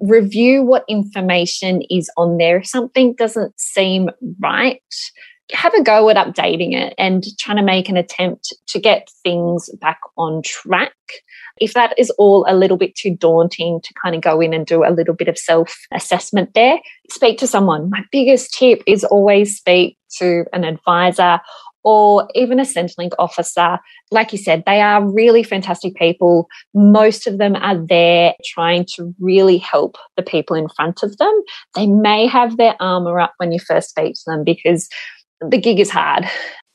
Review 0.00 0.62
what 0.62 0.84
information 0.88 1.82
is 1.90 2.10
on 2.16 2.38
there. 2.38 2.58
If 2.58 2.66
something 2.66 3.14
doesn't 3.14 3.58
seem 3.58 4.10
right, 4.38 4.82
have 5.52 5.74
a 5.74 5.82
go 5.82 6.08
at 6.10 6.16
updating 6.16 6.74
it 6.74 6.94
and 6.98 7.24
trying 7.38 7.56
to 7.56 7.62
make 7.62 7.88
an 7.88 7.96
attempt 7.96 8.54
to 8.68 8.80
get 8.80 9.08
things 9.22 9.70
back 9.80 10.00
on 10.16 10.42
track. 10.42 10.92
If 11.58 11.74
that 11.74 11.98
is 11.98 12.10
all 12.18 12.46
a 12.48 12.56
little 12.56 12.76
bit 12.76 12.94
too 12.94 13.14
daunting 13.16 13.80
to 13.82 13.94
kind 14.02 14.14
of 14.14 14.22
go 14.22 14.40
in 14.40 14.54
and 14.54 14.66
do 14.66 14.84
a 14.84 14.92
little 14.92 15.14
bit 15.14 15.28
of 15.28 15.38
self 15.38 15.74
assessment 15.92 16.54
there, 16.54 16.78
speak 17.10 17.38
to 17.38 17.46
someone. 17.46 17.90
My 17.90 18.02
biggest 18.10 18.54
tip 18.54 18.82
is 18.86 19.04
always 19.04 19.56
speak 19.56 19.98
to 20.18 20.44
an 20.52 20.64
advisor 20.64 21.40
or 21.82 22.28
even 22.34 22.60
a 22.60 22.64
Centrelink 22.64 23.12
officer. 23.18 23.78
Like 24.10 24.32
you 24.32 24.38
said, 24.38 24.64
they 24.66 24.80
are 24.80 25.08
really 25.08 25.42
fantastic 25.42 25.94
people. 25.94 26.48
Most 26.74 27.26
of 27.26 27.38
them 27.38 27.56
are 27.56 27.76
there 27.86 28.34
trying 28.44 28.86
to 28.96 29.14
really 29.18 29.58
help 29.58 29.96
the 30.16 30.22
people 30.22 30.56
in 30.56 30.68
front 30.68 31.02
of 31.02 31.16
them. 31.16 31.42
They 31.74 31.86
may 31.86 32.26
have 32.26 32.56
their 32.56 32.76
armor 32.80 33.18
up 33.18 33.34
when 33.38 33.52
you 33.52 33.60
first 33.60 33.90
speak 33.90 34.14
to 34.14 34.22
them 34.26 34.44
because 34.44 34.88
the 35.40 35.58
gig 35.58 35.80
is 35.80 35.90
hard 35.90 36.26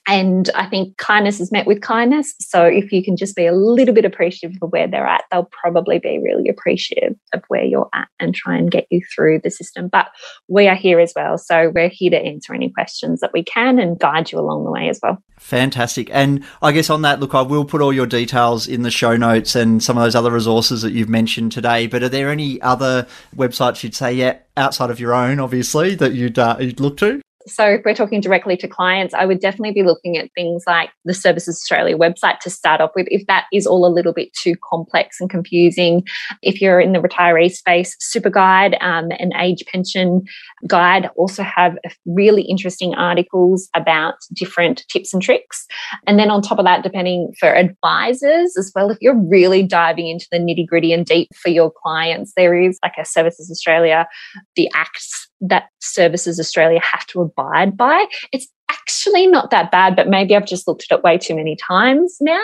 and 0.07 0.49
I 0.53 0.67
think 0.67 0.97
kindness 0.97 1.39
is 1.39 1.51
met 1.51 1.65
with 1.65 1.81
kindness. 1.81 2.35
So 2.39 2.63
if 2.63 2.91
you 2.91 3.03
can 3.03 3.17
just 3.17 3.35
be 3.35 3.47
a 3.47 3.53
little 3.53 3.93
bit 3.93 4.05
appreciative 4.05 4.57
of 4.61 4.71
where 4.71 4.87
they're 4.87 5.07
at, 5.07 5.23
they'll 5.31 5.49
probably 5.51 5.97
be 5.97 6.19
really 6.19 6.47
appreciative 6.47 7.15
of 7.33 7.43
where 7.47 7.63
you're 7.63 7.89
at 7.93 8.07
and 8.19 8.35
try 8.35 8.55
and 8.55 8.69
get 8.69 8.85
you 8.91 9.01
through 9.13 9.41
the 9.43 9.49
system. 9.49 9.87
But 9.87 10.07
we 10.47 10.67
are 10.67 10.75
here 10.75 10.99
as 10.99 11.13
well. 11.15 11.37
So 11.39 11.71
we're 11.73 11.89
here 11.89 12.11
to 12.11 12.17
answer 12.17 12.53
any 12.53 12.69
questions 12.69 13.19
that 13.21 13.33
we 13.33 13.43
can 13.43 13.79
and 13.79 13.99
guide 13.99 14.31
you 14.31 14.39
along 14.39 14.65
the 14.65 14.71
way 14.71 14.89
as 14.89 14.99
well. 15.01 15.17
Fantastic. 15.39 16.09
And 16.11 16.43
I 16.61 16.71
guess 16.71 16.91
on 16.91 17.01
that, 17.01 17.19
look, 17.19 17.33
I 17.33 17.41
will 17.41 17.65
put 17.65 17.81
all 17.81 17.91
your 17.91 18.07
details 18.07 18.67
in 18.67 18.83
the 18.83 18.91
show 18.91 19.17
notes 19.17 19.55
and 19.55 19.81
some 19.81 19.97
of 19.97 20.03
those 20.03 20.15
other 20.15 20.31
resources 20.31 20.83
that 20.83 20.91
you've 20.91 21.09
mentioned 21.09 21.51
today. 21.51 21.87
But 21.87 22.03
are 22.03 22.09
there 22.09 22.29
any 22.29 22.61
other 22.61 23.07
websites 23.35 23.83
you'd 23.83 23.95
say, 23.95 24.13
yeah, 24.13 24.37
outside 24.55 24.91
of 24.91 24.99
your 24.99 25.15
own, 25.15 25.39
obviously, 25.39 25.95
that 25.95 26.13
you'd, 26.13 26.37
uh, 26.37 26.57
you'd 26.59 26.79
look 26.79 26.97
to? 26.97 27.21
So 27.47 27.65
if 27.65 27.81
we're 27.85 27.93
talking 27.93 28.21
directly 28.21 28.57
to 28.57 28.67
clients, 28.67 29.13
I 29.13 29.25
would 29.25 29.39
definitely 29.39 29.73
be 29.73 29.83
looking 29.83 30.17
at 30.17 30.31
things 30.33 30.63
like 30.65 30.89
the 31.03 31.13
Services 31.13 31.57
Australia 31.61 31.97
website 31.97 32.39
to 32.39 32.49
start 32.49 32.81
off 32.81 32.91
with. 32.95 33.07
If 33.11 33.27
that 33.27 33.45
is 33.53 33.67
all 33.67 33.85
a 33.85 33.93
little 33.93 34.13
bit 34.13 34.33
too 34.33 34.55
complex 34.67 35.21
and 35.21 35.29
confusing, 35.29 36.03
if 36.41 36.59
you're 36.59 36.79
in 36.79 36.93
the 36.93 36.99
retiree 36.99 37.51
space, 37.51 37.95
Super 37.99 38.29
Guide 38.29 38.77
um, 38.81 39.09
and 39.19 39.33
Age 39.37 39.63
Pension 39.71 40.23
Guide 40.67 41.09
also 41.15 41.43
have 41.43 41.77
really 42.05 42.41
interesting 42.43 42.95
articles 42.95 43.69
about 43.75 44.15
different 44.33 44.83
tips 44.89 45.13
and 45.13 45.21
tricks. 45.21 45.67
And 46.07 46.17
then 46.17 46.31
on 46.31 46.41
top 46.41 46.57
of 46.57 46.65
that, 46.65 46.83
depending 46.83 47.33
for 47.39 47.55
advisors 47.55 48.57
as 48.57 48.71
well, 48.75 48.89
if 48.89 48.97
you're 49.01 49.19
really 49.29 49.61
diving 49.61 50.07
into 50.07 50.27
the 50.31 50.39
nitty 50.39 50.65
gritty 50.65 50.93
and 50.93 51.05
deep 51.05 51.29
for 51.35 51.49
your 51.49 51.71
clients, 51.83 52.33
there 52.35 52.59
is 52.59 52.79
like 52.81 52.95
a 52.97 53.05
Services 53.05 53.51
Australia, 53.51 54.07
the 54.55 54.69
acts 54.73 55.29
that 55.41 55.69
Services 55.81 56.39
Australia 56.39 56.79
have 56.81 57.05
to 57.07 57.21
abide 57.21 57.77
by. 57.77 58.05
It's 58.31 58.47
actually 58.69 59.27
not 59.27 59.51
that 59.51 59.71
bad, 59.71 59.95
but 59.95 60.07
maybe 60.07 60.35
I've 60.35 60.45
just 60.45 60.67
looked 60.67 60.85
at 60.89 60.97
it 60.97 61.03
way 61.03 61.17
too 61.17 61.35
many 61.35 61.55
times 61.55 62.17
now. 62.21 62.43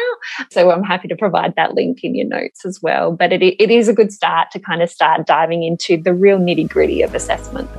So 0.51 0.71
I'm 0.71 0.83
happy 0.83 1.07
to 1.07 1.15
provide 1.15 1.55
that 1.55 1.73
link 1.73 2.03
in 2.03 2.15
your 2.15 2.27
notes 2.27 2.65
as 2.65 2.79
well. 2.81 3.11
But 3.11 3.33
it, 3.33 3.41
it 3.41 3.71
is 3.71 3.87
a 3.87 3.93
good 3.93 4.11
start 4.11 4.51
to 4.51 4.59
kind 4.59 4.81
of 4.81 4.89
start 4.89 5.25
diving 5.25 5.63
into 5.63 5.97
the 5.97 6.13
real 6.13 6.39
nitty 6.39 6.69
gritty 6.69 7.01
of 7.01 7.15
assessment. 7.15 7.69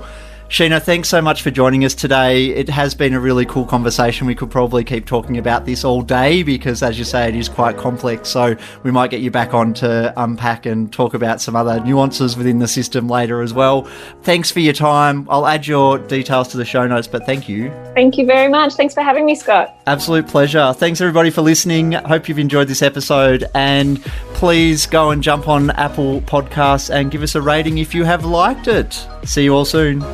Sheena, 0.52 0.82
thanks 0.82 1.08
so 1.08 1.22
much 1.22 1.40
for 1.40 1.50
joining 1.50 1.82
us 1.82 1.94
today. 1.94 2.48
It 2.50 2.68
has 2.68 2.94
been 2.94 3.14
a 3.14 3.20
really 3.20 3.46
cool 3.46 3.64
conversation. 3.64 4.26
We 4.26 4.34
could 4.34 4.50
probably 4.50 4.84
keep 4.84 5.06
talking 5.06 5.38
about 5.38 5.64
this 5.64 5.82
all 5.82 6.02
day 6.02 6.42
because, 6.42 6.82
as 6.82 6.98
you 6.98 7.06
say, 7.06 7.26
it 7.26 7.34
is 7.34 7.48
quite 7.48 7.78
complex. 7.78 8.28
So 8.28 8.54
we 8.82 8.90
might 8.90 9.10
get 9.10 9.22
you 9.22 9.30
back 9.30 9.54
on 9.54 9.72
to 9.72 10.12
unpack 10.14 10.66
and 10.66 10.92
talk 10.92 11.14
about 11.14 11.40
some 11.40 11.56
other 11.56 11.80
nuances 11.80 12.36
within 12.36 12.58
the 12.58 12.68
system 12.68 13.08
later 13.08 13.40
as 13.40 13.54
well. 13.54 13.84
Thanks 14.24 14.50
for 14.50 14.60
your 14.60 14.74
time. 14.74 15.26
I'll 15.30 15.46
add 15.46 15.66
your 15.66 15.96
details 15.96 16.48
to 16.48 16.58
the 16.58 16.66
show 16.66 16.86
notes, 16.86 17.06
but 17.06 17.24
thank 17.24 17.48
you. 17.48 17.70
Thank 17.94 18.18
you 18.18 18.26
very 18.26 18.50
much. 18.50 18.74
Thanks 18.74 18.92
for 18.92 19.00
having 19.00 19.24
me, 19.24 19.34
Scott. 19.34 19.74
Absolute 19.86 20.28
pleasure. 20.28 20.74
Thanks 20.74 21.00
everybody 21.00 21.30
for 21.30 21.40
listening. 21.40 21.92
Hope 21.92 22.28
you've 22.28 22.38
enjoyed 22.38 22.68
this 22.68 22.82
episode 22.82 23.46
and 23.54 24.04
please 24.34 24.84
go 24.84 25.12
and 25.12 25.22
jump 25.22 25.48
on 25.48 25.70
Apple 25.70 26.20
Podcasts 26.20 26.94
and 26.94 27.10
give 27.10 27.22
us 27.22 27.34
a 27.34 27.40
rating 27.40 27.78
if 27.78 27.94
you 27.94 28.04
have 28.04 28.26
liked 28.26 28.68
it. 28.68 29.06
See 29.24 29.44
you 29.44 29.54
all 29.54 29.64
soon. 29.64 30.04